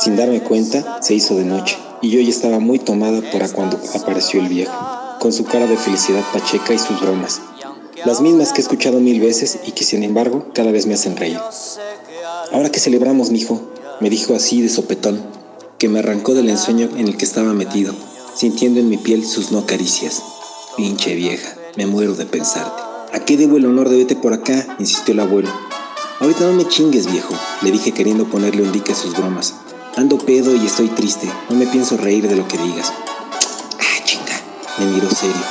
Sin 0.00 0.16
darme 0.16 0.42
cuenta, 0.42 1.02
se 1.02 1.14
hizo 1.14 1.36
de 1.36 1.44
noche 1.44 1.76
y 2.00 2.08
yo 2.08 2.20
ya 2.20 2.30
estaba 2.30 2.60
muy 2.60 2.78
tomada 2.78 3.20
para 3.30 3.48
cuando 3.50 3.78
apareció 3.94 4.40
el 4.40 4.48
viejo 4.48 4.72
con 5.20 5.34
su 5.34 5.44
cara 5.44 5.66
de 5.66 5.76
felicidad 5.76 6.22
pacheca 6.32 6.72
y 6.72 6.78
sus 6.78 6.98
bromas, 7.00 7.42
las 8.04 8.20
mismas 8.22 8.52
que 8.52 8.60
he 8.60 8.64
escuchado 8.64 9.00
mil 9.00 9.20
veces 9.20 9.58
y 9.66 9.72
que 9.72 9.84
sin 9.84 10.02
embargo 10.02 10.46
cada 10.54 10.70
vez 10.70 10.86
me 10.86 10.94
hacen 10.94 11.16
reír. 11.16 11.38
Ahora 12.52 12.70
que 12.70 12.80
celebramos, 12.80 13.30
mijo, 13.30 13.60
me 14.00 14.08
dijo 14.10 14.34
así 14.34 14.62
de 14.62 14.68
sopetón, 14.70 15.22
que 15.78 15.88
me 15.88 15.98
arrancó 15.98 16.34
del 16.34 16.48
ensueño 16.48 16.88
en 16.96 17.08
el 17.08 17.16
que 17.16 17.24
estaba 17.24 17.52
metido, 17.52 17.94
sintiendo 18.34 18.80
en 18.80 18.88
mi 18.88 18.96
piel 18.96 19.26
sus 19.26 19.52
no 19.52 19.66
caricias. 19.66 20.22
Pinche 20.76 21.14
vieja, 21.14 21.56
me 21.76 21.86
muero 21.86 22.14
de 22.14 22.26
pensarte. 22.26 22.82
¿A 23.12 23.20
qué 23.20 23.36
debo 23.36 23.56
el 23.56 23.66
honor 23.66 23.88
de 23.88 23.96
vete 23.96 24.16
por 24.16 24.32
acá? 24.32 24.76
insistió 24.78 25.12
el 25.12 25.20
abuelo. 25.20 25.48
Ahorita 26.20 26.44
no 26.44 26.52
me 26.52 26.68
chingues, 26.68 27.10
viejo, 27.10 27.34
le 27.62 27.70
dije 27.70 27.92
queriendo 27.92 28.26
ponerle 28.26 28.62
un 28.62 28.72
dique 28.72 28.92
a 28.92 28.96
sus 28.96 29.16
bromas. 29.16 29.54
Ando 29.96 30.18
pedo 30.18 30.54
y 30.54 30.66
estoy 30.66 30.88
triste, 30.88 31.28
no 31.48 31.56
me 31.56 31.66
pienso 31.66 31.96
reír 31.96 32.28
de 32.28 32.36
lo 32.36 32.46
que 32.48 32.58
digas. 32.58 32.92
Me 34.78 34.86
miró 34.86 35.08
serio. 35.10 35.42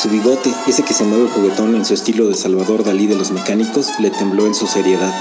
Su 0.00 0.08
bigote, 0.10 0.52
ese 0.66 0.82
que 0.82 0.92
se 0.92 1.04
mueve 1.04 1.28
juguetón 1.28 1.74
en 1.74 1.84
su 1.84 1.94
estilo 1.94 2.28
de 2.28 2.34
Salvador 2.34 2.84
Dalí 2.84 3.06
de 3.06 3.16
los 3.16 3.30
mecánicos, 3.30 3.88
le 3.98 4.10
tembló 4.10 4.46
en 4.46 4.54
su 4.54 4.66
seriedad. 4.66 5.14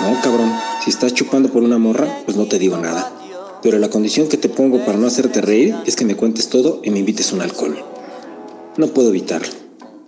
No, 0.00 0.20
cabrón, 0.22 0.52
si 0.82 0.90
estás 0.90 1.14
chupando 1.14 1.50
por 1.50 1.62
una 1.62 1.78
morra, 1.78 2.08
pues 2.24 2.36
no 2.36 2.46
te 2.46 2.58
digo 2.58 2.76
nada. 2.76 3.12
Pero 3.62 3.78
la 3.78 3.88
condición 3.88 4.28
que 4.28 4.36
te 4.36 4.48
pongo 4.48 4.84
para 4.84 4.98
no 4.98 5.06
hacerte 5.06 5.40
reír 5.40 5.74
es 5.86 5.96
que 5.96 6.04
me 6.04 6.16
cuentes 6.16 6.48
todo 6.48 6.80
y 6.82 6.90
me 6.90 6.98
invites 6.98 7.32
un 7.32 7.40
alcohol. 7.40 7.82
No 8.78 8.86
puedo 8.88 9.10
evitarlo. 9.10 9.52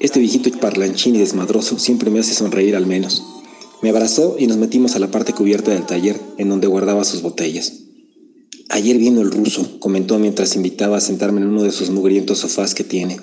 Este 0.01 0.21
viejito 0.21 0.51
parlanchín 0.59 1.15
y 1.15 1.19
desmadroso 1.19 1.79
siempre 1.79 2.11
me 2.11 2.21
hace 2.21 2.33
sonreír 2.33 2.77
al 2.77 2.87
menos. 2.87 3.23
Me 3.83 3.91
abrazó 3.91 4.37
y 4.39 4.47
nos 4.47 4.57
metimos 4.57 4.97
a 4.97 4.99
la 4.99 5.11
parte 5.11 5.35
cubierta 5.35 5.71
del 5.71 5.85
taller, 5.85 6.19
en 6.39 6.49
donde 6.49 6.67
guardaba 6.67 7.05
sus 7.05 7.21
botellas. 7.21 7.75
Ayer 8.71 8.97
vino 8.97 9.21
el 9.21 9.31
ruso, 9.31 9.79
comentó 9.81 10.19
mientras 10.19 10.57
invitaba 10.57 10.97
a 10.97 11.03
sentarme 11.03 11.43
en 11.43 11.49
uno 11.49 11.63
de 11.63 11.73
sus 11.73 11.91
mugrientos 11.91 12.39
sofás 12.39 12.75
que 12.75 12.85
tiene. 12.85 13.19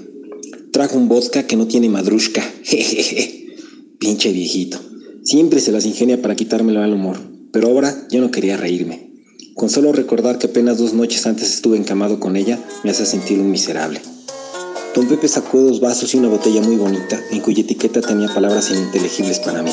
Trajo 0.71 0.97
un 0.97 1.09
vodka 1.09 1.47
que 1.47 1.55
no 1.55 1.65
tiene 1.65 1.89
madrushka. 1.89 2.41
Jejeje. 2.63 3.55
Pinche 3.99 4.31
viejito. 4.31 4.79
Siempre 5.23 5.59
se 5.59 5.71
las 5.71 5.85
ingenia 5.85 6.21
para 6.21 6.35
quitarme 6.35 6.71
el 6.71 6.93
humor, 6.93 7.19
pero 7.51 7.69
ahora 7.69 8.07
ya 8.11 8.21
no 8.21 8.29
quería 8.29 8.57
reírme. 8.57 9.11
Con 9.55 9.71
solo 9.71 9.91
recordar 9.91 10.37
que 10.37 10.47
apenas 10.47 10.77
dos 10.77 10.93
noches 10.93 11.25
antes 11.25 11.51
estuve 11.51 11.77
encamado 11.77 12.19
con 12.19 12.35
ella, 12.35 12.63
me 12.83 12.91
hace 12.91 13.07
sentir 13.07 13.39
un 13.39 13.49
miserable. 13.49 14.01
Don 14.93 15.07
Pepe 15.07 15.29
sacó 15.29 15.57
dos 15.59 15.79
vasos 15.79 16.13
y 16.13 16.17
una 16.17 16.27
botella 16.27 16.61
muy 16.61 16.75
bonita, 16.75 17.17
en 17.31 17.39
cuya 17.39 17.61
etiqueta 17.61 18.01
tenía 18.01 18.27
palabras 18.33 18.71
ininteligibles 18.71 19.39
para 19.39 19.63
mí. 19.63 19.71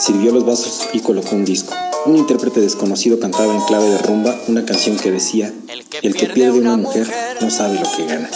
Sirvió 0.00 0.32
los 0.32 0.44
vasos 0.44 0.80
y 0.92 0.98
colocó 0.98 1.36
un 1.36 1.44
disco. 1.44 1.74
Un 2.06 2.16
intérprete 2.16 2.60
desconocido 2.60 3.20
cantaba 3.20 3.54
en 3.54 3.60
clave 3.62 3.88
de 3.88 3.98
rumba 3.98 4.36
una 4.48 4.64
canción 4.64 4.96
que 4.96 5.12
decía, 5.12 5.54
el 6.02 6.14
que 6.16 6.26
pierde 6.26 6.58
una 6.58 6.76
mujer 6.76 7.08
no 7.40 7.50
sabe 7.50 7.78
lo 7.78 7.88
que 7.96 8.06
gana. 8.06 8.28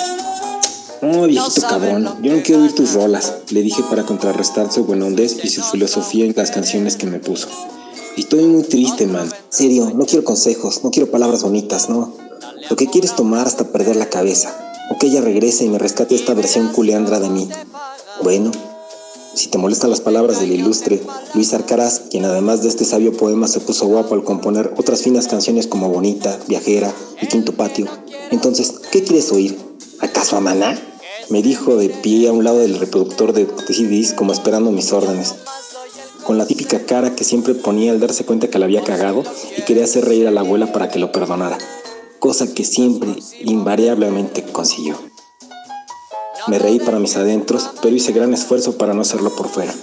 Oh, 1.03 1.27
viejito 1.27 1.63
cabrón, 1.63 2.09
yo 2.23 2.37
no 2.37 2.43
quiero 2.45 2.63
oír 2.63 2.73
tus 2.73 2.93
rolas, 2.93 3.35
le 3.51 3.63
dije 3.63 3.83
para 3.91 4.05
contrarrestar 4.05 4.71
su 4.71 4.85
buena 4.85 5.07
hondez 5.07 5.45
y 5.45 5.49
su 5.49 5.63
filosofía 5.63 6.25
en 6.25 6.35
las 6.37 6.53
canciones 6.53 6.95
que 6.95 7.07
me 7.07 7.19
puso. 7.19 7.49
Estoy 8.17 8.45
muy 8.45 8.63
triste, 8.63 9.09
man. 9.09 9.29
Serio, 9.49 9.91
no 9.93 10.07
quiero 10.07 10.23
consejos, 10.23 10.85
no 10.85 10.93
quiero 10.93 11.11
palabras 11.11 11.43
bonitas, 11.43 11.89
no. 11.89 12.15
Lo 12.71 12.77
que 12.77 12.87
quiero 12.87 13.09
es 13.09 13.17
tomar 13.17 13.49
hasta 13.49 13.73
perder 13.73 13.97
la 13.97 14.09
cabeza 14.09 14.72
o 14.91 14.99
que 14.99 15.07
ella 15.07 15.21
regrese 15.21 15.65
y 15.65 15.69
me 15.69 15.79
rescate 15.79 16.15
esta 16.15 16.35
versión 16.35 16.69
culeandra 16.73 17.21
de 17.21 17.29
mí. 17.29 17.49
Bueno, 18.23 18.51
si 19.35 19.49
te 19.49 19.59
molestan 19.59 19.91
las 19.91 20.01
palabras 20.01 20.41
del 20.41 20.53
ilustre 20.53 21.01
Luis 21.35 21.55
Arcaraz, 21.55 22.01
quien 22.11 22.25
además 22.25 22.63
de 22.63 22.69
este 22.69 22.85
sabio 22.85 23.17
poema 23.17 23.49
se 23.49 23.61
puso 23.61 23.87
guapo 23.87 24.15
al 24.15 24.25
componer 24.25 24.75
otras 24.77 25.03
finas 25.03 25.27
canciones 25.27 25.67
como 25.67 25.89
Bonita, 25.89 26.39
Viajera 26.49 26.93
y 27.21 27.27
Quinto 27.27 27.53
Patio, 27.53 27.87
entonces, 28.31 28.75
¿qué 28.91 29.03
quieres 29.03 29.33
oír? 29.33 29.59
¿Acaso 30.01 30.37
a 30.37 30.41
Maná? 30.41 30.79
Me 31.31 31.43
dijo 31.43 31.77
de 31.77 31.89
pie 31.89 32.29
a 32.29 32.33
un 32.33 32.45
lado 32.45 32.59
del 32.59 32.79
reproductor 32.79 33.33
de 33.33 33.47
CDs 33.69 34.13
como 34.13 34.33
esperando 34.33 34.71
mis 34.71 34.93
órdenes, 34.93 35.35
con 36.25 36.37
la 36.37 36.47
típica 36.47 36.85
cara 36.85 37.15
que 37.15 37.25
siempre 37.25 37.55
ponía 37.55 37.93
al 37.93 38.01
darse 38.01 38.25
cuenta 38.25 38.49
que 38.49 38.59
la 38.59 38.67
había 38.67 38.83
cagado 38.83 39.23
y 39.57 39.63
quería 39.63 39.85
hacer 39.85 40.05
reír 40.05 40.27
a 40.27 40.31
la 40.31 40.41
abuela 40.41 40.73
para 40.73 40.89
que 40.89 40.99
lo 40.99 41.11
perdonara 41.11 41.59
cosa 42.23 42.55
que 42.55 42.63
siempre, 42.63 43.17
invariablemente 43.41 44.45
consiguió. 44.45 44.97
Me 46.47 46.61
reí 46.61 46.79
para 46.79 47.01
mis 47.01 47.17
adentros, 47.17 47.71
pero 47.83 47.97
hice 47.97 48.13
gran 48.13 48.33
esfuerzo 48.33 48.79
para 48.79 48.95
no 48.95 49.01
hacerlo 49.01 49.35
por 49.35 49.49
fuera. 49.49 49.75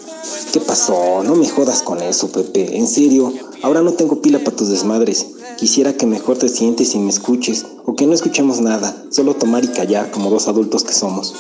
¿Qué 0.54 0.62
pasó? 0.62 1.22
No 1.22 1.36
me 1.36 1.50
jodas 1.50 1.82
con 1.82 2.02
eso, 2.02 2.32
Pepe. 2.32 2.78
En 2.78 2.88
serio, 2.88 3.34
ahora 3.62 3.82
no 3.82 3.92
tengo 3.92 4.22
pila 4.22 4.40
para 4.40 4.56
tus 4.56 4.70
desmadres. 4.70 5.28
Quisiera 5.58 5.98
que 5.98 6.06
mejor 6.06 6.38
te 6.38 6.48
sientes 6.48 6.96
y 6.96 7.00
me 7.00 7.10
escuches, 7.10 7.66
o 7.86 7.96
que 7.96 8.08
no 8.08 8.14
escuchemos 8.14 8.62
nada, 8.62 9.04
solo 9.12 9.36
tomar 9.36 9.66
y 9.66 9.68
callar 9.68 10.10
como 10.10 10.30
dos 10.30 10.48
adultos 10.48 10.86
que 10.86 10.94
somos. 10.94 11.36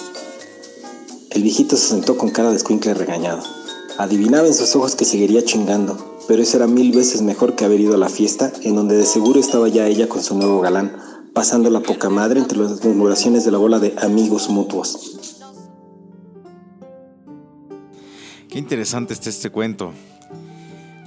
El 1.30 1.44
viejito 1.44 1.78
se 1.78 1.88
sentó 1.88 2.18
con 2.18 2.32
cara 2.32 2.50
de 2.50 2.58
escuincle 2.58 2.94
regañado. 2.94 3.42
Adivinaba 3.98 4.48
en 4.48 4.54
sus 4.54 4.76
ojos 4.76 4.96
que 4.96 5.06
seguiría 5.06 5.46
chingando, 5.46 6.09
pero 6.30 6.44
eso 6.44 6.58
era 6.58 6.68
mil 6.68 6.92
veces 6.92 7.24
mejor 7.24 7.56
que 7.56 7.66
haber 7.66 7.80
ido 7.80 7.96
a 7.96 7.98
la 7.98 8.08
fiesta, 8.08 8.54
en 8.62 8.76
donde 8.76 8.96
de 8.96 9.06
seguro 9.08 9.40
estaba 9.40 9.68
ya 9.68 9.88
ella 9.88 10.08
con 10.08 10.22
su 10.22 10.38
nuevo 10.38 10.62
galán, 10.62 10.96
pasando 11.34 11.72
la 11.72 11.80
poca 11.80 12.12
madre 12.12 12.40
entre 12.40 12.60
las 12.60 12.86
murmuraciones 12.86 13.46
de 13.46 13.52
la 13.52 13.58
bola 13.58 13.80
de 13.80 13.96
amigos 14.00 14.48
mutuos. 14.48 15.18
Qué 18.48 18.60
interesante 18.60 19.14
está 19.14 19.30
este 19.30 19.50
cuento. 19.50 19.92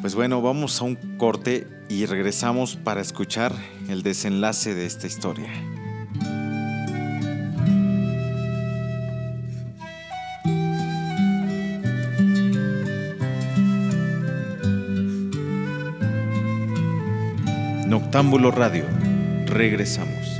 Pues 0.00 0.17
bueno, 0.17 0.43
vamos 0.43 0.81
a 0.81 0.87
un 0.87 0.97
corte 1.19 1.69
y 1.88 2.07
regresamos 2.07 2.75
para 2.75 3.00
escuchar 3.00 3.55
el 3.88 4.02
desenlace 4.02 4.75
de 4.75 4.87
esta 4.87 5.07
historia. 5.07 5.52
Noctámbulo 18.12 18.50
Radio. 18.50 18.85
Regresamos. 19.47 20.32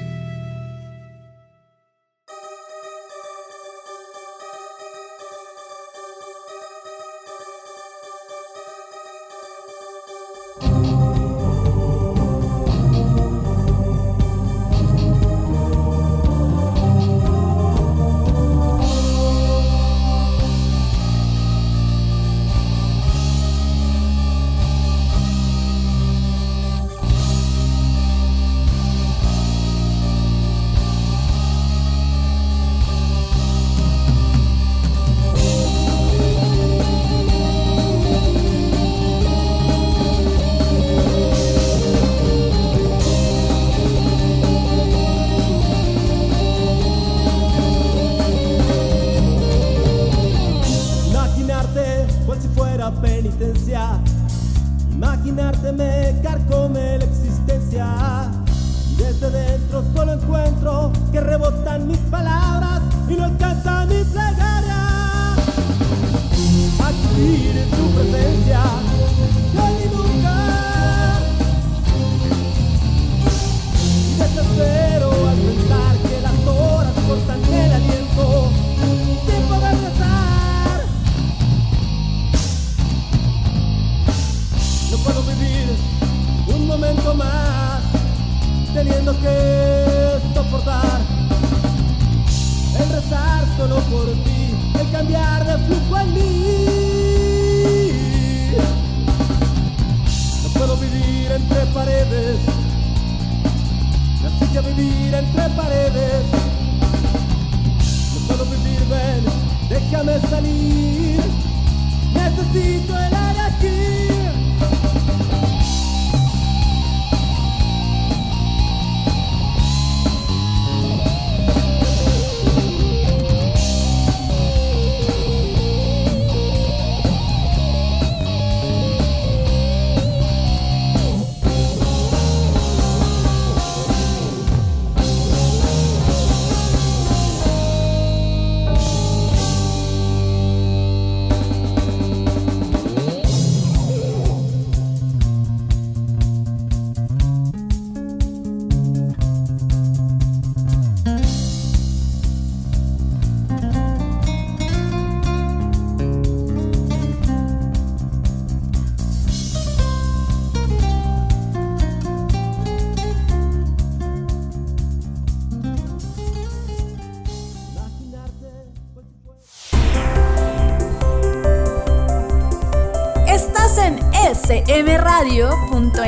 mradio.mx. 174.49 176.03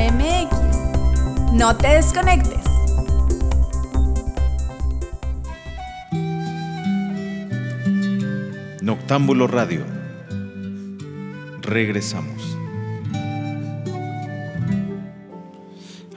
No 1.53 1.77
te 1.77 1.87
desconectes. 1.87 2.65
Noctámbulo 8.81 9.47
Radio. 9.47 9.85
Regresamos. 11.61 12.57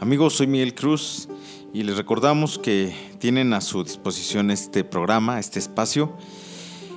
Amigos, 0.00 0.34
soy 0.34 0.48
Miguel 0.48 0.74
Cruz 0.74 1.28
y 1.72 1.84
les 1.84 1.96
recordamos 1.96 2.58
que 2.58 2.94
tienen 3.20 3.54
a 3.54 3.60
su 3.60 3.84
disposición 3.84 4.50
este 4.50 4.82
programa, 4.84 5.38
este 5.38 5.60
espacio. 5.60 6.16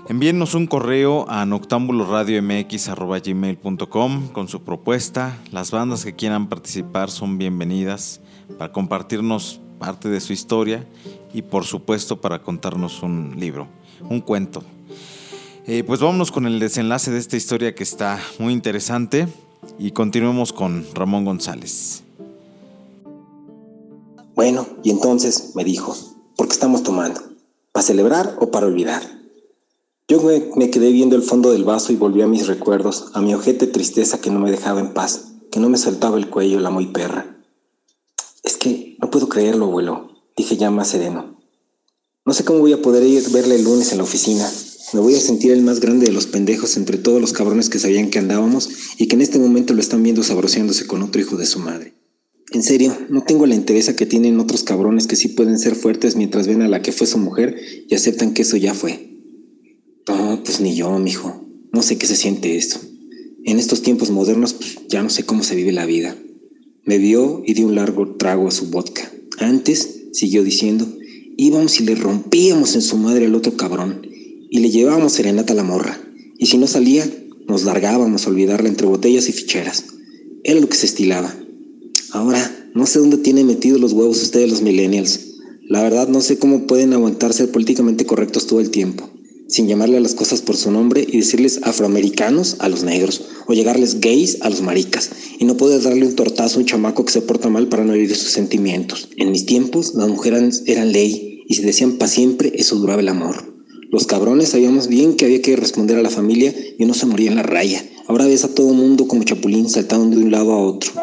Envíennos 0.10 0.56
un 0.56 0.66
correo 0.66 1.30
a 1.30 1.46
noctambuloradiomx.gmail.com 1.46 4.30
con 4.30 4.48
su 4.48 4.64
propuesta. 4.64 5.38
Las 5.52 5.70
bandas 5.70 6.04
que 6.04 6.16
quieran 6.16 6.50
participar 6.50 7.12
son 7.12 7.38
bienvenidas 7.38 8.20
para 8.58 8.72
compartirnos 8.72 9.62
parte 9.80 10.10
de 10.10 10.20
su 10.20 10.34
historia 10.34 10.88
y 11.34 11.44
por 11.44 11.66
supuesto 11.66 12.20
para 12.20 12.42
contarnos 12.42 13.04
un 13.04 13.36
libro, 13.38 13.68
un 14.10 14.22
cuento. 14.22 14.64
Eh, 15.68 15.84
pues 15.84 16.00
vámonos 16.00 16.32
con 16.32 16.48
el 16.48 16.60
desenlace 16.60 17.12
de 17.12 17.20
esta 17.20 17.38
historia 17.38 17.76
que 17.76 17.84
está 17.84 18.20
muy 18.40 18.54
interesante 18.54 19.28
y 19.78 19.92
continuemos 19.92 20.52
con 20.52 20.84
Ramón 20.96 21.26
González. 21.26 22.02
Bueno, 24.34 24.66
y 24.84 24.90
entonces 24.90 25.52
me 25.56 25.64
dijo, 25.64 25.96
¿por 26.36 26.48
qué 26.48 26.54
estamos 26.54 26.82
tomando? 26.82 27.22
¿Para 27.72 27.86
celebrar 27.86 28.36
o 28.40 28.50
para 28.50 28.66
olvidar? 28.66 29.21
Yo 30.12 30.22
me, 30.58 30.70
quedé 30.70 30.92
viendo 30.92 31.16
el 31.16 31.22
fondo 31.22 31.54
del 31.54 31.64
vaso 31.64 31.94
y 31.94 31.96
volví 31.96 32.22
a 32.22 32.28
mis 32.28 32.46
recuerdos, 32.46 33.06
a 33.14 33.22
mi 33.22 33.34
ojete 33.34 33.66
tristeza 33.66 34.20
que 34.20 34.30
no 34.30 34.42
me 34.42 34.52
dejaba 34.52 34.82
en 34.82 34.94
paz, 34.94 35.28
que 35.50 35.62
no 35.62 35.70
me 35.70 35.78
soltaba 35.78 36.18
el 36.18 36.30
cuello 36.30 36.60
la 36.60 36.70
muy 36.70 36.88
perra. 36.88 37.38
Es 38.44 38.58
que 38.58 38.98
no 39.00 39.10
puedo 39.10 39.30
creerlo, 39.30 39.68
abuelo, 39.68 40.12
dije 40.36 40.58
ya 40.58 40.70
más 40.70 40.90
sereno. 40.90 41.40
No 42.26 42.34
sé 42.34 42.44
cómo 42.44 42.60
voy 42.60 42.74
a 42.74 42.82
poder 42.82 43.04
ir 43.04 43.24
verle 43.30 43.56
el 43.56 43.64
lunes 43.64 43.94
en 43.94 44.00
la 44.00 44.04
oficina, 44.04 44.52
me 44.92 45.00
voy 45.00 45.16
a 45.16 45.22
sentir 45.22 45.54
el 45.54 45.62
más 45.62 45.80
grande 45.80 46.08
de 46.08 46.12
los 46.12 46.28
pendejos 46.28 46.76
entre 46.76 46.98
todos 46.98 47.22
los 47.22 47.32
cabrones 47.32 47.70
que 47.70 47.80
sabían 47.80 48.10
que 48.10 48.20
andábamos 48.20 48.70
y 48.98 49.08
que 49.08 49.16
en 49.16 49.22
este 49.22 49.40
momento 49.40 49.74
lo 49.74 49.80
están 49.80 50.04
viendo 50.04 50.24
sabroseándose 50.24 50.88
con 50.88 51.04
otro 51.04 51.22
hijo 51.22 51.38
de 51.38 51.46
su 51.46 51.60
madre. 51.60 51.94
En 52.52 52.64
serio, 52.64 52.94
no 53.08 53.24
tengo 53.24 53.46
la 53.46 53.56
entereza 53.56 53.96
que 53.96 54.06
tienen 54.06 54.42
otros 54.42 54.64
cabrones 54.64 55.08
que 55.08 55.16
sí 55.16 55.30
pueden 55.30 55.58
ser 55.58 55.74
fuertes 55.74 56.18
mientras 56.18 56.48
ven 56.48 56.64
a 56.64 56.68
la 56.68 56.82
que 56.82 56.92
fue 56.92 57.08
su 57.08 57.18
mujer 57.18 57.56
y 57.88 57.96
aceptan 57.96 58.34
que 58.34 58.42
eso 58.42 58.58
ya 58.58 58.74
fue. 58.74 59.11
No, 60.08 60.42
pues 60.44 60.60
ni 60.62 60.76
yo, 60.76 60.98
mijo. 61.00 61.46
No 61.72 61.82
sé 61.82 61.98
qué 61.98 62.08
se 62.08 62.16
siente 62.16 62.58
esto. 62.58 62.80
En 63.44 63.60
estos 63.60 63.82
tiempos 63.82 64.10
modernos, 64.10 64.54
pues 64.54 64.78
ya 64.88 65.02
no 65.02 65.10
sé 65.10 65.24
cómo 65.24 65.44
se 65.44 65.56
vive 65.56 65.72
la 65.72 65.86
vida. 65.86 66.16
Me 66.86 66.98
vio 66.98 67.44
y 67.46 67.54
dio 67.54 67.68
un 67.68 67.76
largo 67.76 68.16
trago 68.16 68.48
a 68.48 68.52
su 68.52 68.68
vodka. 68.68 69.12
Antes, 69.40 70.08
siguió 70.12 70.44
diciendo, 70.44 70.88
íbamos 71.38 71.80
y 71.80 71.84
le 71.84 71.96
rompíamos 71.96 72.76
en 72.76 72.82
su 72.82 72.98
madre 72.98 73.26
al 73.26 73.36
otro 73.36 73.56
cabrón 73.56 74.08
y 74.50 74.60
le 74.60 74.70
llevábamos 74.70 75.14
serenata 75.14 75.54
a 75.54 75.56
la 75.56 75.64
morra. 75.64 76.02
Y 76.38 76.48
si 76.48 76.58
no 76.58 76.68
salía, 76.68 77.10
nos 77.48 77.64
largábamos 77.64 78.26
a 78.26 78.30
olvidarla 78.30 78.70
entre 78.70 78.88
botellas 78.88 79.30
y 79.30 79.32
ficheras. 79.32 79.86
Era 80.44 80.60
lo 80.60 80.68
que 80.68 80.78
se 80.78 80.88
estilaba. 80.88 81.36
Ahora, 82.12 82.70
no 82.74 82.86
sé 82.86 83.00
dónde 83.00 83.18
tienen 83.18 83.48
metidos 83.48 83.80
los 83.80 83.94
huevos 83.94 84.22
ustedes 84.22 84.50
los 84.50 84.62
millennials. 84.62 85.32
La 85.68 85.84
verdad 85.84 86.08
no 86.08 86.22
sé 86.22 86.38
cómo 86.38 86.68
pueden 86.68 86.94
aguantar 86.94 87.34
ser 87.34 87.52
políticamente 87.52 88.06
correctos 88.06 88.48
todo 88.48 88.60
el 88.60 88.72
tiempo, 88.72 89.10
sin 89.52 89.68
llamarle 89.68 89.98
a 89.98 90.02
las 90.02 90.16
cosas 90.16 90.42
por 90.42 90.56
su 90.56 90.72
nombre 90.72 91.06
y 91.08 91.18
decirles 91.18 91.60
afroamericanos 91.62 92.56
a 92.60 92.70
los 92.70 92.84
negros, 92.84 93.22
o 93.48 93.54
llegarles 93.54 94.00
gays 94.00 94.38
a 94.42 94.50
los 94.50 94.62
maricas, 94.62 95.12
y 95.38 95.46
no 95.46 95.58
poder 95.58 95.82
darle 95.84 96.08
un 96.08 96.16
tortazo 96.16 96.58
a 96.58 96.62
un 96.62 96.66
chamaco 96.66 97.06
que 97.06 97.12
se 97.12 97.22
porta 97.22 97.50
mal 97.50 97.68
para 97.68 97.84
no 97.84 97.94
herir 97.94 98.16
sus 98.16 98.32
sentimientos. 98.32 99.10
En 99.18 99.32
mis 99.32 99.46
tiempos, 99.46 99.94
las 99.94 100.08
mujeres 100.08 100.64
eran 100.66 100.94
ley, 100.94 101.44
y 101.48 101.56
si 101.56 101.64
decían 101.64 101.98
pa' 101.98 102.08
siempre, 102.08 102.54
eso 102.56 102.78
duraba 102.78 103.02
el 103.02 103.10
amor. 103.10 103.52
Los 103.92 104.08
cabrones 104.08 104.50
sabíamos 104.50 104.88
bien 104.88 105.18
que 105.18 105.26
había 105.26 105.42
que 105.42 105.58
responder 105.58 105.98
a 105.98 106.02
la 106.02 106.10
familia 106.10 106.56
y 106.80 106.86
no 106.86 106.94
se 106.94 107.06
moría 107.06 107.30
en 107.30 107.36
la 107.36 107.44
raya. 107.44 107.84
Ahora 108.08 108.26
ves 108.26 108.46
a 108.46 108.56
todo 108.56 108.74
mundo 108.74 109.06
como 109.06 109.24
chapulín 109.24 109.70
saltando 109.70 110.16
de 110.16 110.24
un 110.24 110.32
lado 110.32 110.54
a 110.54 110.66
otro. 110.66 110.94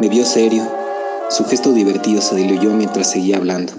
Me 0.00 0.08
vio 0.08 0.24
serio. 0.24 0.66
Su 1.28 1.44
gesto 1.44 1.74
divertido 1.74 2.22
se 2.22 2.36
diluyó 2.36 2.70
mientras 2.70 3.10
seguía 3.10 3.36
hablando. 3.36 3.74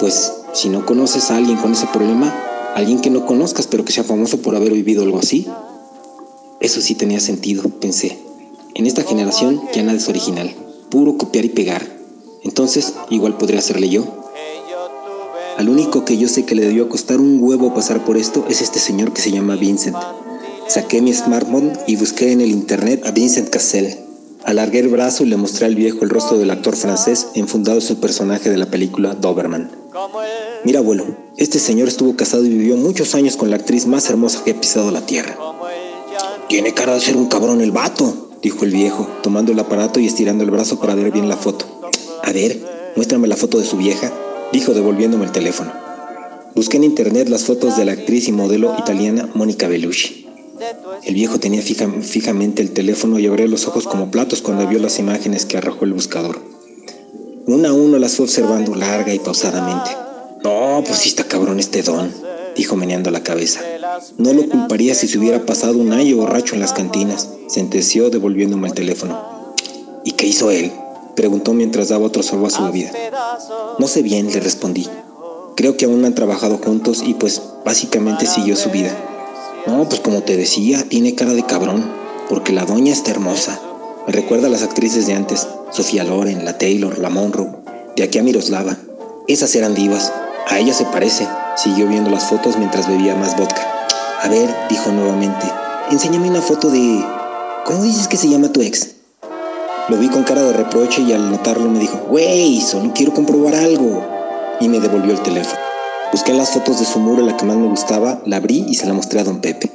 Pues, 0.00 0.32
si 0.54 0.70
no 0.70 0.86
conoces 0.86 1.30
a 1.30 1.36
alguien 1.36 1.58
con 1.58 1.72
ese 1.72 1.86
problema, 1.92 2.34
alguien 2.74 3.00
que 3.00 3.10
no 3.10 3.26
conozcas 3.26 3.66
pero 3.66 3.84
que 3.84 3.92
sea 3.92 4.04
famoso 4.04 4.38
por 4.38 4.56
haber 4.56 4.72
vivido 4.72 5.02
algo 5.02 5.18
así. 5.18 5.46
Eso 6.60 6.80
sí 6.80 6.94
tenía 6.94 7.20
sentido, 7.20 7.68
pensé. 7.68 8.18
En 8.74 8.86
esta 8.86 9.02
generación 9.02 9.60
ya 9.74 9.82
nada 9.82 9.98
es 9.98 10.08
original, 10.08 10.54
puro 10.90 11.18
copiar 11.18 11.44
y 11.44 11.50
pegar. 11.50 11.86
Entonces, 12.42 12.94
igual 13.10 13.36
podría 13.36 13.58
hacerle 13.58 13.88
yo. 13.88 14.04
Al 15.58 15.68
único 15.68 16.04
que 16.04 16.16
yo 16.16 16.28
sé 16.28 16.44
que 16.44 16.54
le 16.54 16.64
debió 16.64 16.88
costar 16.88 17.20
un 17.20 17.38
huevo 17.42 17.74
pasar 17.74 18.04
por 18.04 18.16
esto 18.16 18.46
es 18.48 18.62
este 18.62 18.78
señor 18.78 19.12
que 19.12 19.20
se 19.20 19.30
llama 19.30 19.56
Vincent. 19.56 19.96
Saqué 20.68 21.02
mi 21.02 21.12
smartphone 21.12 21.72
y 21.86 21.96
busqué 21.96 22.32
en 22.32 22.40
el 22.40 22.50
internet 22.50 23.02
a 23.04 23.10
Vincent 23.10 23.50
Cassel. 23.50 23.94
Alargué 24.44 24.78
el 24.78 24.88
brazo 24.88 25.24
y 25.24 25.26
le 25.26 25.36
mostré 25.36 25.66
al 25.66 25.74
viejo 25.74 25.98
el 26.02 26.10
rostro 26.10 26.38
del 26.38 26.50
actor 26.50 26.74
francés 26.74 27.28
enfundado 27.34 27.78
en 27.78 27.86
su 27.86 28.00
personaje 28.00 28.48
de 28.50 28.56
la 28.56 28.66
película 28.66 29.14
Doberman. 29.14 29.81
Mira, 30.64 30.78
abuelo, 30.78 31.04
este 31.36 31.58
señor 31.58 31.88
estuvo 31.88 32.16
casado 32.16 32.44
y 32.44 32.48
vivió 32.48 32.76
muchos 32.76 33.14
años 33.14 33.36
con 33.36 33.50
la 33.50 33.56
actriz 33.56 33.86
más 33.86 34.08
hermosa 34.08 34.42
que 34.44 34.52
ha 34.52 34.60
pisado 34.60 34.90
la 34.90 35.06
tierra. 35.06 35.36
Tiene 36.48 36.74
cara 36.74 36.94
de 36.94 37.00
ser 37.00 37.16
un 37.16 37.26
cabrón 37.26 37.60
el 37.60 37.72
vato, 37.72 38.30
dijo 38.42 38.64
el 38.64 38.72
viejo, 38.72 39.08
tomando 39.22 39.52
el 39.52 39.58
aparato 39.58 40.00
y 40.00 40.06
estirando 40.06 40.44
el 40.44 40.50
brazo 40.50 40.78
para 40.78 40.94
ver 40.94 41.10
bien 41.10 41.28
la 41.28 41.36
foto. 41.36 41.66
A 42.22 42.32
ver, 42.32 42.60
muéstrame 42.96 43.28
la 43.28 43.36
foto 43.36 43.58
de 43.58 43.64
su 43.64 43.76
vieja 43.76 44.12
dijo 44.52 44.74
devolviéndome 44.74 45.24
el 45.24 45.32
teléfono. 45.32 45.72
Busqué 46.54 46.76
en 46.76 46.84
internet 46.84 47.28
las 47.28 47.44
fotos 47.44 47.76
de 47.76 47.84
la 47.84 47.92
actriz 47.92 48.28
y 48.28 48.32
modelo 48.32 48.76
italiana 48.78 49.28
Mónica 49.34 49.66
Bellucci. 49.66 50.26
El 51.02 51.14
viejo 51.14 51.40
tenía 51.40 51.62
fijamente 51.62 52.62
el 52.62 52.70
teléfono 52.70 53.18
y 53.18 53.26
abrió 53.26 53.48
los 53.48 53.66
ojos 53.66 53.84
como 53.88 54.10
platos 54.10 54.42
cuando 54.42 54.68
vio 54.68 54.78
las 54.78 54.98
imágenes 54.98 55.46
que 55.46 55.56
arrojó 55.56 55.86
el 55.86 55.94
buscador. 55.94 56.40
Una 57.46 57.70
a 57.70 57.72
uno 57.72 57.98
las 57.98 58.20
observando 58.20 58.76
larga 58.76 59.12
y 59.12 59.18
pausadamente. 59.18 59.90
No, 60.44 60.82
pues 60.86 60.98
sí 60.98 61.08
está 61.08 61.24
cabrón 61.24 61.58
este 61.58 61.82
don, 61.82 62.14
dijo 62.54 62.76
meneando 62.76 63.10
la 63.10 63.24
cabeza. 63.24 63.60
No 64.16 64.32
lo 64.32 64.48
culparía 64.48 64.94
si 64.94 65.08
se 65.08 65.18
hubiera 65.18 65.44
pasado 65.44 65.78
un 65.78 65.92
año 65.92 66.18
borracho 66.18 66.54
en 66.54 66.60
las 66.60 66.72
cantinas, 66.72 67.28
sentenció 67.48 68.10
devolviéndome 68.10 68.68
el 68.68 68.74
teléfono. 68.74 69.54
¿Y 70.04 70.12
qué 70.12 70.28
hizo 70.28 70.52
él? 70.52 70.70
Preguntó 71.16 71.52
mientras 71.52 71.88
daba 71.88 72.06
otro 72.06 72.22
sorbo 72.22 72.46
a 72.46 72.50
su 72.50 72.62
bebida. 72.62 72.92
No 73.78 73.88
sé 73.88 74.02
bien, 74.02 74.32
le 74.32 74.38
respondí. 74.38 74.88
Creo 75.56 75.76
que 75.76 75.86
aún 75.86 76.04
han 76.04 76.14
trabajado 76.14 76.58
juntos 76.58 77.02
y 77.04 77.14
pues 77.14 77.42
básicamente 77.64 78.26
siguió 78.26 78.54
su 78.54 78.70
vida. 78.70 78.96
No, 79.66 79.88
pues 79.88 80.00
como 80.00 80.22
te 80.22 80.36
decía, 80.36 80.84
tiene 80.88 81.16
cara 81.16 81.34
de 81.34 81.44
cabrón, 81.44 81.84
porque 82.28 82.52
la 82.52 82.64
doña 82.64 82.92
está 82.92 83.10
hermosa. 83.10 83.60
Me 84.06 84.12
recuerda 84.12 84.48
a 84.48 84.50
las 84.50 84.64
actrices 84.64 85.06
de 85.06 85.14
antes, 85.14 85.46
Sofía 85.70 86.02
Loren, 86.02 86.44
la 86.44 86.58
Taylor, 86.58 86.98
la 86.98 87.08
Monroe, 87.08 87.52
de 87.96 88.02
aquí 88.02 88.18
a 88.18 88.22
Miroslava. 88.24 88.76
Esas 89.28 89.54
eran 89.54 89.74
divas. 89.74 90.12
A 90.48 90.58
ella 90.58 90.74
se 90.74 90.84
parece. 90.86 91.28
Siguió 91.56 91.86
viendo 91.86 92.10
las 92.10 92.24
fotos 92.24 92.58
mientras 92.58 92.88
bebía 92.88 93.14
más 93.14 93.36
vodka. 93.36 93.62
A 94.22 94.28
ver, 94.28 94.52
dijo 94.68 94.90
nuevamente, 94.90 95.46
enséñame 95.90 96.28
una 96.28 96.42
foto 96.42 96.70
de... 96.70 97.04
¿Cómo 97.64 97.84
dices 97.84 98.08
que 98.08 98.16
se 98.16 98.28
llama 98.28 98.52
tu 98.52 98.60
ex? 98.60 98.90
Lo 99.88 99.96
vi 99.96 100.08
con 100.08 100.24
cara 100.24 100.42
de 100.42 100.52
reproche 100.52 101.02
y 101.02 101.12
al 101.12 101.30
notarlo 101.30 101.68
me 101.68 101.78
dijo, 101.78 101.98
güey, 102.08 102.60
solo 102.60 102.92
quiero 102.92 103.14
comprobar 103.14 103.54
algo. 103.54 104.04
Y 104.60 104.68
me 104.68 104.80
devolvió 104.80 105.12
el 105.12 105.22
teléfono. 105.22 105.60
Busqué 106.10 106.32
las 106.32 106.50
fotos 106.50 106.80
de 106.80 106.86
su 106.86 106.98
muro 106.98 107.22
la 107.22 107.36
que 107.36 107.44
más 107.44 107.56
me 107.56 107.68
gustaba, 107.68 108.20
la 108.26 108.36
abrí 108.36 108.64
y 108.68 108.74
se 108.74 108.86
la 108.86 108.94
mostré 108.94 109.20
a 109.20 109.24
don 109.24 109.40
Pepe. 109.40 109.70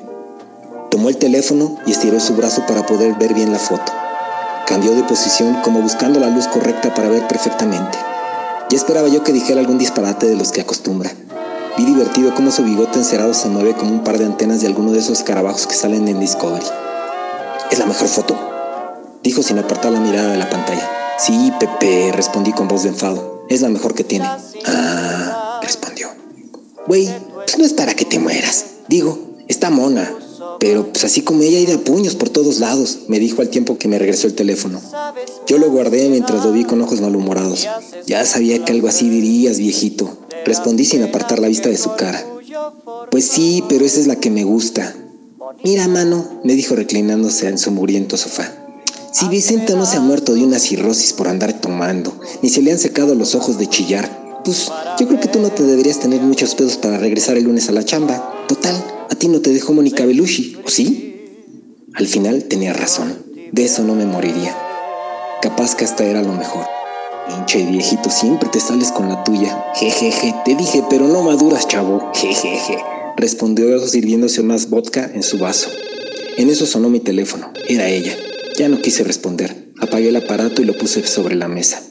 Tomó 0.91 1.09
el 1.09 1.17
teléfono 1.17 1.77
y 1.85 1.91
estiró 1.91 2.19
su 2.19 2.35
brazo 2.35 2.65
para 2.67 2.85
poder 2.85 3.15
ver 3.15 3.33
bien 3.33 3.51
la 3.51 3.59
foto. 3.59 3.91
Cambió 4.67 4.93
de 4.93 5.03
posición 5.03 5.61
como 5.63 5.81
buscando 5.81 6.19
la 6.19 6.29
luz 6.29 6.47
correcta 6.47 6.93
para 6.93 7.07
ver 7.07 7.25
perfectamente. 7.25 7.97
Ya 8.69 8.75
esperaba 8.75 9.07
yo 9.07 9.23
que 9.23 9.31
dijera 9.31 9.61
algún 9.61 9.77
disparate 9.77 10.27
de 10.27 10.35
los 10.35 10.51
que 10.51 10.59
acostumbra. 10.59 11.09
Vi 11.77 11.85
divertido 11.85 12.35
cómo 12.35 12.51
su 12.51 12.65
bigote 12.65 12.99
encerado 12.99 13.33
se 13.33 13.47
mueve 13.47 13.75
como 13.75 13.91
un 13.91 14.03
par 14.03 14.17
de 14.17 14.25
antenas 14.25 14.59
de 14.59 14.67
alguno 14.67 14.91
de 14.91 14.99
esos 14.99 15.19
escarabajos 15.19 15.67
que 15.67 15.73
salen 15.73 16.09
en 16.09 16.19
Discovery. 16.19 16.65
¿Es 17.71 17.79
la 17.79 17.85
mejor 17.85 18.09
foto? 18.09 18.37
dijo 19.23 19.41
sin 19.41 19.57
apartar 19.57 19.93
la 19.93 20.01
mirada 20.01 20.31
de 20.31 20.37
la 20.37 20.49
pantalla. 20.49 20.89
Sí, 21.17 21.53
Pepe, 21.59 22.11
respondí 22.13 22.51
con 22.51 22.67
voz 22.67 22.83
de 22.83 22.89
enfado. 22.89 23.45
Es 23.47 23.61
la 23.61 23.69
mejor 23.69 23.93
que 23.93 24.03
tiene. 24.03 24.29
Ah, 24.65 25.59
respondió. 25.61 26.09
Güey, 26.87 27.09
pues 27.35 27.57
no 27.57 27.63
es 27.63 27.71
para 27.71 27.93
que 27.93 28.03
te 28.03 28.19
mueras. 28.19 28.65
Digo, 28.89 29.17
está 29.47 29.69
mona. 29.69 30.13
Pero 30.59 30.91
pues 30.91 31.03
así 31.03 31.21
como 31.21 31.43
ella 31.43 31.57
hay 31.57 31.65
de 31.65 31.77
puños 31.77 32.15
por 32.15 32.29
todos 32.29 32.59
lados, 32.59 32.99
me 33.07 33.19
dijo 33.19 33.41
al 33.41 33.49
tiempo 33.49 33.77
que 33.77 33.87
me 33.87 33.99
regresó 33.99 34.27
el 34.27 34.33
teléfono. 34.33 34.81
Yo 35.45 35.57
lo 35.57 35.69
guardé 35.69 36.09
mientras 36.09 36.43
lo 36.43 36.51
vi 36.51 36.63
con 36.63 36.81
ojos 36.81 37.01
malhumorados. 37.01 37.67
Ya 38.05 38.25
sabía 38.25 38.63
que 38.65 38.71
algo 38.71 38.87
así 38.87 39.09
dirías, 39.09 39.59
viejito. 39.59 40.17
Respondí 40.45 40.85
sin 40.85 41.03
apartar 41.03 41.39
la 41.39 41.47
vista 41.47 41.69
de 41.69 41.77
su 41.77 41.95
cara. 41.95 42.25
Pues 43.11 43.25
sí, 43.25 43.63
pero 43.69 43.85
esa 43.85 43.99
es 43.99 44.07
la 44.07 44.15
que 44.15 44.29
me 44.29 44.43
gusta. 44.43 44.95
Mira, 45.63 45.87
mano, 45.87 46.41
me 46.43 46.55
dijo 46.55 46.75
reclinándose 46.75 47.47
en 47.47 47.57
su 47.57 47.71
muriento 47.71 48.17
sofá. 48.17 48.53
Si 49.11 49.27
Vicente 49.29 49.75
no 49.75 49.85
se 49.85 49.97
ha 49.97 50.01
muerto 50.01 50.35
de 50.35 50.43
una 50.43 50.59
cirrosis 50.59 51.13
por 51.13 51.27
andar 51.27 51.59
tomando, 51.59 52.13
ni 52.41 52.49
se 52.49 52.61
le 52.61 52.71
han 52.71 52.79
secado 52.79 53.15
los 53.15 53.33
ojos 53.33 53.57
de 53.57 53.67
chillar, 53.67 54.41
pues 54.43 54.69
yo 54.99 55.07
creo 55.07 55.19
que 55.19 55.27
tú 55.27 55.39
no 55.39 55.49
te 55.49 55.63
deberías 55.63 55.99
tener 55.99 56.21
muchos 56.21 56.55
pedos 56.55 56.77
para 56.77 56.97
regresar 56.97 57.37
el 57.37 57.45
lunes 57.45 57.67
a 57.69 57.71
la 57.71 57.83
chamba. 57.83 58.45
Total, 58.47 58.75
a 59.09 59.15
ti 59.15 59.27
no 59.27 59.41
te 59.41 59.51
dejó 59.51 59.73
Mónica 59.73 60.05
Belushi, 60.05 60.57
¿o 60.65 60.69
sí? 60.69 61.07
Al 61.93 62.07
final 62.07 62.43
tenía 62.45 62.73
razón. 62.73 63.15
De 63.51 63.63
eso 63.63 63.83
no 63.83 63.95
me 63.95 64.05
moriría. 64.05 64.55
Capaz 65.41 65.75
que 65.75 65.85
hasta 65.85 66.03
era 66.05 66.21
lo 66.21 66.33
mejor. 66.33 66.65
Hincha 67.29 67.59
y 67.59 67.65
viejito, 67.65 68.09
siempre 68.09 68.49
te 68.49 68.59
sales 68.59 68.91
con 68.91 69.09
la 69.09 69.23
tuya. 69.23 69.65
Jejeje, 69.75 70.35
te 70.45 70.55
dije, 70.55 70.83
pero 70.89 71.07
no 71.07 71.23
maduras, 71.23 71.67
chavo. 71.67 72.11
Jejeje, 72.13 72.77
respondió 73.15 73.79
sirviéndose 73.87 74.43
más 74.43 74.69
vodka 74.69 75.09
en 75.13 75.23
su 75.23 75.37
vaso. 75.37 75.69
En 76.37 76.49
eso 76.49 76.65
sonó 76.65 76.89
mi 76.89 76.99
teléfono. 76.99 77.51
Era 77.67 77.89
ella. 77.89 78.15
Ya 78.57 78.69
no 78.69 78.81
quise 78.81 79.03
responder. 79.03 79.71
Apagué 79.79 80.09
el 80.09 80.15
aparato 80.15 80.61
y 80.61 80.65
lo 80.65 80.77
puse 80.77 81.05
sobre 81.05 81.35
la 81.35 81.47
mesa. 81.47 81.81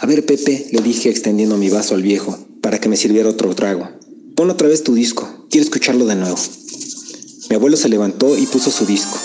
A 0.00 0.06
ver, 0.06 0.24
Pepe, 0.26 0.66
le 0.72 0.80
dije 0.80 1.08
extendiendo 1.08 1.56
mi 1.56 1.68
vaso 1.68 1.94
al 1.94 2.02
viejo, 2.02 2.36
para 2.60 2.80
que 2.80 2.88
me 2.88 2.96
sirviera 2.96 3.28
otro 3.28 3.54
trago. 3.54 3.88
Pon 4.34 4.50
otra 4.50 4.68
vez 4.68 4.82
tu 4.82 4.94
disco. 4.94 5.46
Quiero 5.50 5.64
escucharlo 5.64 6.06
de 6.06 6.16
nuevo. 6.16 6.36
Mi 7.52 7.56
abuelo 7.56 7.76
se 7.76 7.90
levantó 7.90 8.34
y 8.38 8.46
puso 8.46 8.70
su 8.70 8.86
disco. 8.86 9.18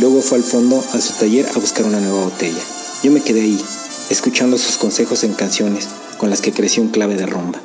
Luego 0.00 0.20
fue 0.20 0.38
al 0.38 0.42
fondo 0.42 0.82
a 0.94 1.00
su 1.00 1.12
taller 1.12 1.48
a 1.54 1.60
buscar 1.60 1.86
una 1.86 2.00
nueva 2.00 2.24
botella. 2.24 2.58
Yo 3.04 3.12
me 3.12 3.22
quedé 3.22 3.42
ahí, 3.42 3.64
escuchando 4.10 4.58
sus 4.58 4.78
consejos 4.78 5.22
en 5.22 5.32
canciones 5.32 5.86
con 6.16 6.28
las 6.28 6.40
que 6.40 6.50
creció 6.50 6.82
un 6.82 6.88
clave 6.88 7.14
de 7.14 7.26
rumba. 7.26 7.60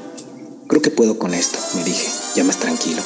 Creo 0.68 0.84
que 0.84 0.92
puedo 0.92 1.18
con 1.18 1.34
esto, 1.34 1.58
me 1.74 1.84
dije, 1.84 2.08
ya 2.36 2.44
más 2.44 2.58
tranquilo. 2.58 3.02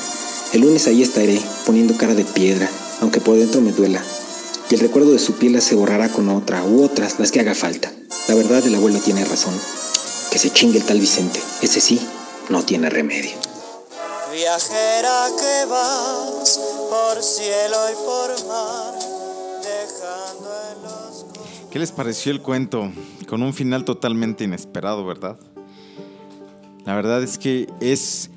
El 0.52 0.60
lunes 0.60 0.86
ahí 0.88 1.02
estaré, 1.02 1.42
poniendo 1.66 1.96
cara 1.96 2.14
de 2.14 2.26
piedra, 2.26 2.70
aunque 3.00 3.22
por 3.22 3.38
dentro 3.38 3.62
me 3.62 3.72
duela. 3.72 4.04
Y 4.70 4.74
el 4.74 4.82
recuerdo 4.82 5.14
de 5.14 5.20
su 5.20 5.32
piel 5.36 5.62
se 5.62 5.76
borrará 5.76 6.12
con 6.12 6.28
otra 6.28 6.66
u 6.66 6.84
otras, 6.84 7.20
las 7.20 7.32
que 7.32 7.40
haga 7.40 7.56
falta. 7.56 7.90
La 8.28 8.36
verdad, 8.36 8.68
el 8.68 8.76
abuelo 8.76 9.00
tiene 9.00 9.24
razón. 9.24 9.54
Que 10.30 10.40
se 10.40 10.52
chingue 10.52 10.80
el 10.80 10.84
tal 10.84 11.00
Vicente. 11.00 11.40
Ese 11.62 11.80
sí, 11.80 12.02
no 12.50 12.66
tiene 12.66 12.90
remedio. 12.90 13.47
Viajera 14.38 15.30
que 15.36 15.66
vas 15.68 16.60
por 16.92 17.24
cielo 17.24 17.76
y 17.92 17.96
por 18.06 18.48
mar, 18.48 18.94
dejando 19.64 20.50
en 20.70 20.84
los... 20.84 21.26
¿Qué 21.72 21.80
les 21.80 21.92
pareció 21.92 22.32
el 22.32 22.44
cuento? 22.44 22.92
Con 23.28 23.42
un 23.42 23.52
final 23.52 23.84
totalmente 23.84 24.44
inesperado, 24.44 25.04
¿verdad? 25.08 25.40
La 26.86 26.94
verdad 26.94 27.24
es 27.24 27.40
que 27.40 27.68
es 27.82 28.30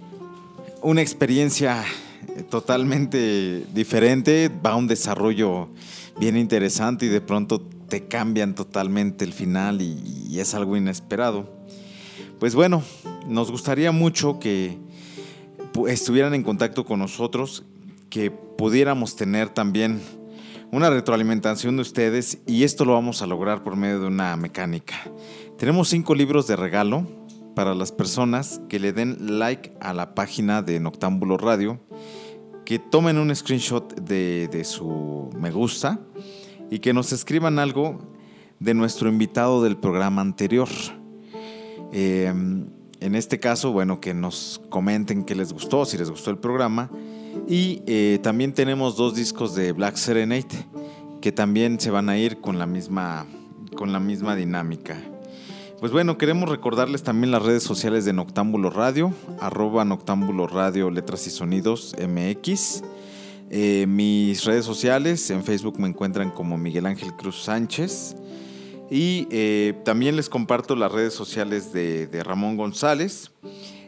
una 0.81 1.03
experiencia 1.03 1.85
totalmente 2.49 3.67
diferente, 3.75 4.49
va 4.49 4.71
a 4.71 4.77
un 4.77 4.87
desarrollo 4.87 5.69
bien 6.19 6.39
interesante 6.39 7.05
y 7.05 7.09
de 7.11 7.21
pronto 7.21 7.61
te 7.91 8.09
cambian 8.09 8.55
totalmente 8.55 9.27
el 9.27 9.35
final 9.35 9.83
y, 9.83 10.41
es 10.41 10.55
algo 10.55 10.79
inesperado. 10.79 11.47
Pues 12.39 12.55
bueno, 12.55 12.83
nos 13.27 13.51
gustaría 13.51 13.93
mucho 13.93 14.39
que 14.39 14.79
estuvieran 15.89 16.35
en 16.35 16.43
contacto 16.43 16.85
con 16.85 16.99
nosotros, 16.99 17.65
que 18.09 18.31
pudiéramos 18.31 19.17
tener 19.17 19.49
también 19.49 20.01
una 20.73 20.91
retroalimentación 20.91 21.77
de 21.77 21.83
ustedes 21.83 22.39
y 22.47 22.65
esto 22.65 22.85
lo 22.85 22.93
vamos 22.93 23.23
a 23.23 23.27
lograr 23.27 23.63
por 23.63 23.77
medio 23.77 24.01
de 24.01 24.07
una 24.07 24.37
mecánica. 24.37 24.97
Tenemos 25.59 25.89
cinco 25.89 26.15
libros 26.15 26.47
de 26.47 26.57
regalo 26.57 27.07
para 27.55 27.75
las 27.75 27.93
personas 27.93 28.61
que 28.69 28.79
le 28.79 28.93
den 28.93 29.39
like 29.39 29.73
a 29.81 29.93
la 29.93 30.15
página 30.15 30.63
de 30.63 30.79
Noctámbulo 30.81 31.37
Radio, 31.37 31.81
que 32.65 32.79
tomen 32.79 33.19
un 33.19 33.35
screenshot 33.35 33.95
de, 34.01 34.49
de 34.49 34.65
su 34.65 35.31
me 35.37 35.51
gusta 35.51 36.01
y 36.71 36.79
que 36.79 36.93
nos 36.93 37.13
escriban 37.13 37.59
algo 37.59 37.99
de 38.61 38.75
nuestro 38.75 39.09
invitado 39.09 39.63
del 39.63 39.77
programa 39.77 40.23
anterior. 40.23 40.69
Em, 41.93 42.67
en 43.01 43.15
este 43.15 43.41
caso, 43.41 43.73
bueno, 43.73 44.01
que 44.01 44.15
nos 44.15 44.61
comenten 44.69 45.25
qué 45.25 45.35
les 45.35 45.53
gustó, 45.53 45.85
si 45.85 45.97
les 45.99 46.11
gustó 46.11 46.31
el 46.31 46.39
programa. 46.39 46.91
Y 47.49 47.83
eh, 47.87 48.19
también 48.23 48.53
tenemos 48.53 48.97
dos 48.97 49.15
discos 49.15 49.55
de 49.55 49.73
Black 49.73 49.97
Serenade 49.97 50.67
que 51.21 51.33
también 51.33 51.79
se 51.79 51.91
van 51.91 52.09
a 52.09 52.19
ir 52.19 52.41
con 52.41 52.59
la 52.59 52.67
misma, 52.67 53.27
con 53.77 53.93
la 53.93 54.01
misma 54.01 54.37
dinámica. 54.37 54.97
Pues 55.79 55.93
bueno, 55.93 56.19
queremos 56.19 56.49
recordarles 56.49 57.03
también 57.03 57.31
las 57.31 57.43
redes 57.43 57.63
sociales 57.63 58.05
de 58.05 58.13
Noctámbulo 58.13 58.69
Radio, 58.69 59.15
arroba 59.41 59.85
Noctámbulo 59.85 60.47
Radio 60.47 60.91
Letras 60.91 61.27
y 61.27 61.31
Sonidos 61.31 61.95
MX. 61.99 62.83
Eh, 63.51 63.87
mis 63.89 64.45
redes 64.45 64.65
sociales, 64.65 65.31
en 65.31 65.43
Facebook 65.43 65.81
me 65.81 65.89
encuentran 65.89 66.31
como 66.31 66.59
Miguel 66.59 66.87
Ángel 66.87 67.15
Cruz 67.17 67.43
Sánchez. 67.43 68.15
Y 68.90 69.29
eh, 69.31 69.81
también 69.85 70.16
les 70.16 70.29
comparto 70.29 70.74
las 70.74 70.90
redes 70.90 71.14
sociales 71.14 71.72
de, 71.72 72.09
Ramón 72.24 72.57
González. 72.57 73.31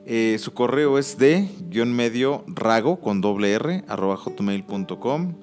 Eh, 0.06 0.36
su 0.38 0.52
correo 0.52 0.98
es 0.98 1.18
de 1.18 1.48
guion 1.68 1.92
medio 1.92 2.44
rago 2.46 3.00
con 3.00 3.20
doble 3.20 3.52
r 3.52 3.84
arroba 3.86 4.16
hotmail.com 4.16 5.34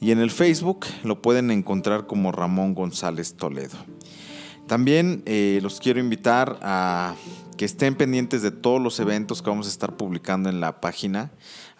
y 0.00 0.10
en 0.10 0.18
el 0.18 0.32
Facebook 0.32 0.86
lo 1.04 1.22
pueden 1.22 1.50
encontrar 1.52 2.06
como 2.06 2.32
Ramón 2.32 2.74
González 2.74 3.34
Toledo. 3.34 3.76
También 4.66 5.22
los 5.62 5.78
quiero 5.80 6.00
invitar 6.00 6.58
a 6.62 7.14
que 7.56 7.64
estén 7.64 7.94
pendientes 7.94 8.42
de 8.42 8.50
todos 8.50 8.80
los 8.80 8.98
eventos 8.98 9.42
que 9.42 9.50
vamos 9.50 9.66
a 9.66 9.70
estar 9.70 9.96
publicando 9.96 10.48
en 10.48 10.60
la 10.60 10.80
página 10.80 11.30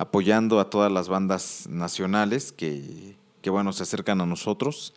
apoyando 0.02 0.58
a 0.58 0.68
todas 0.68 0.90
las 0.90 1.08
bandas 1.08 1.66
nacionales 1.68 2.52
que, 2.52 3.16
bueno, 3.46 3.72
se 3.72 3.85
acercan 3.85 4.20
a 4.20 4.26
nosotros. 4.26 4.94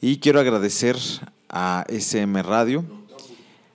Y 0.00 0.18
quiero 0.18 0.40
agradecer 0.40 0.96
a 1.48 1.84
SM 1.88 2.42
Radio, 2.42 2.84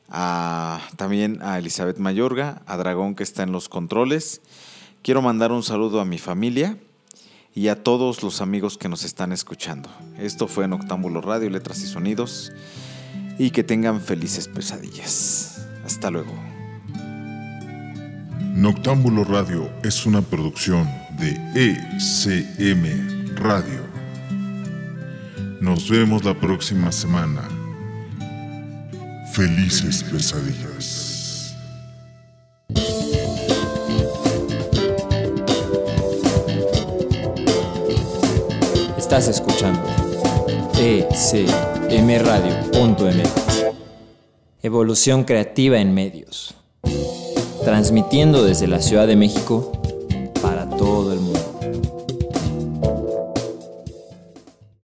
a, 0.10 0.82
también 0.98 1.40
a 1.42 1.58
Elizabeth 1.58 1.98
Mayorga, 1.98 2.62
a 2.66 2.78
Dragón 2.78 3.16
que 3.16 3.24
está 3.24 3.44
en 3.44 3.52
los 3.52 3.70
controles. 3.70 4.42
Quiero 5.02 5.22
mandar 5.22 5.52
un 5.52 5.64
saludo 5.64 6.00
a 6.00 6.06
mi 6.06 6.18
familia 6.18 6.78
y 7.54 7.68
a 7.68 7.84
todos 7.84 8.24
los 8.24 8.42
amigos 8.42 8.78
que 8.78 8.90
nos 8.90 9.04
están 9.04 9.32
escuchando. 9.32 9.90
Esto 10.18 10.48
fue 10.48 10.66
en 10.66 10.74
Octámbulo 10.74 11.22
Radio, 11.22 11.50
Letras 11.50 11.82
y 11.82 11.88
Sonidos. 11.88 12.52
Y 13.38 13.52
que 13.52 13.64
tengan 13.64 14.02
felices 14.02 14.48
pesadillas. 14.48 15.66
Hasta 15.84 16.12
luego. 16.12 16.34
Noctámbulo 18.54 19.24
Radio 19.24 19.72
es 19.84 20.06
una 20.06 20.22
producción 20.22 20.88
de 21.18 21.32
ECM 21.56 23.36
Radio. 23.36 23.82
Nos 25.62 25.90
vemos 25.90 26.24
la 26.24 26.40
próxima 26.40 26.92
semana. 26.92 27.61
Felices 29.34 30.04
pesadillas. 30.04 31.56
Estás 38.98 39.28
escuchando 39.28 39.82
ecmradio.mx. 41.90 43.66
Evolución 44.64 45.24
creativa 45.24 45.80
en 45.80 45.94
medios 45.94 46.56
transmitiendo 47.64 48.44
desde 48.44 48.68
la 48.68 48.82
Ciudad 48.82 49.08
de 49.08 49.16
México 49.16 49.72